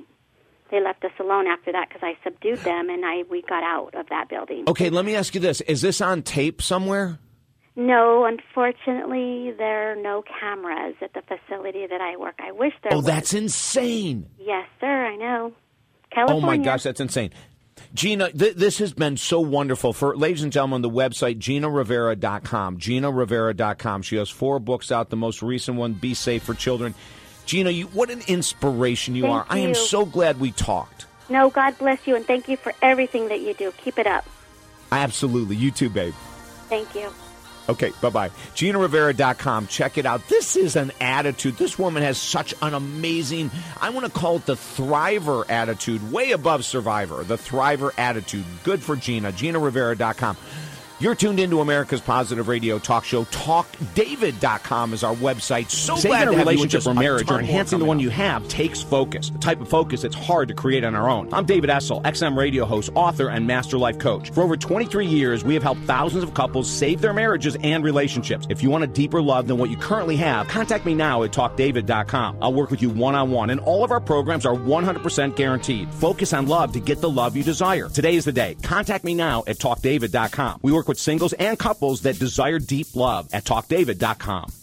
[0.72, 3.96] they left us alone after that because I subdued them and I we got out
[3.96, 4.66] of that building.
[4.68, 7.20] Okay, let me ask you this: Is this on tape somewhere?
[7.80, 12.36] No, unfortunately, there are no cameras at the facility that I work.
[12.38, 12.96] I wish there were.
[12.96, 13.06] Oh, was.
[13.06, 14.30] that's insane.
[14.38, 15.54] Yes, sir, I know.
[16.12, 16.44] California.
[16.44, 17.32] Oh my gosh, that's insane.
[17.94, 19.94] Gina, th- this has been so wonderful.
[19.94, 22.80] For ladies and gentlemen, the website GinaRivera.com.
[22.80, 24.02] GinaRivera.com.
[24.02, 25.10] She has four books out.
[25.10, 26.94] The most recent one, Be Safe for Children.
[27.46, 29.46] Gina, you, what an inspiration you Thank are.
[29.48, 31.06] I am so glad we talked.
[31.30, 33.72] No, God bless you and thank you for everything that you do.
[33.78, 34.28] Keep it up.
[34.92, 35.56] Absolutely.
[35.56, 36.14] You too, babe.
[36.68, 37.14] Thank you.
[37.70, 38.30] Okay, bye bye.
[38.56, 39.68] GinaRivera.com.
[39.68, 40.28] Check it out.
[40.28, 41.56] This is an attitude.
[41.56, 46.32] This woman has such an amazing, I want to call it the thriver attitude, way
[46.32, 47.24] above survivor.
[47.24, 48.46] The thriver attitude.
[48.64, 49.32] Good for Gina.
[49.32, 50.36] GinaRivera.com.
[51.02, 53.24] You're tuned into America's Positive Radio talk show.
[53.24, 55.70] TalkDavid.com is our website.
[55.70, 56.92] So glad Saving a to have you relationship or.
[56.92, 59.30] A marriage or enhancing the one you have takes focus.
[59.30, 61.34] The type of focus that's hard to create on our own.
[61.34, 64.32] I'm David Essel, XM radio host, author, and master life coach.
[64.32, 68.46] For over 23 years, we have helped thousands of couples save their marriages and relationships.
[68.50, 71.32] If you want a deeper love than what you currently have, contact me now at
[71.32, 72.40] talkdavid.com.
[72.42, 75.94] I'll work with you one on one, and all of our programs are 100% guaranteed.
[75.94, 77.88] Focus on love to get the love you desire.
[77.88, 78.58] Today is the day.
[78.64, 80.60] Contact me now at talkdavid.com.
[80.62, 84.59] We work with singles and couples that desire deep love at talkdavid.com.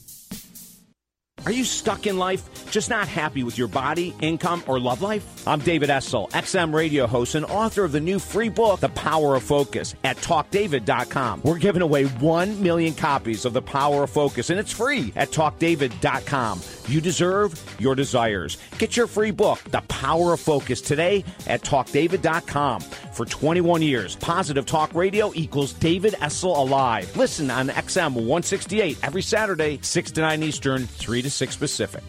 [1.46, 5.46] Are you stuck in life, just not happy with your body, income, or love life?
[5.46, 9.36] I'm David Essel, XM radio host and author of the new free book, The Power
[9.36, 11.42] of Focus, at talkdavid.com.
[11.44, 15.30] We're giving away 1 million copies of The Power of Focus, and it's free at
[15.30, 16.62] talkdavid.com.
[16.88, 18.58] You deserve your desires.
[18.78, 22.80] Get your free book, The Power of Focus, today at talkdavid.com.
[22.80, 27.16] For 21 years, Positive Talk Radio equals David Essel Alive.
[27.16, 32.02] Listen on XM 168 every Saturday, 6 to 9 Eastern, 3 to 6 Pacific.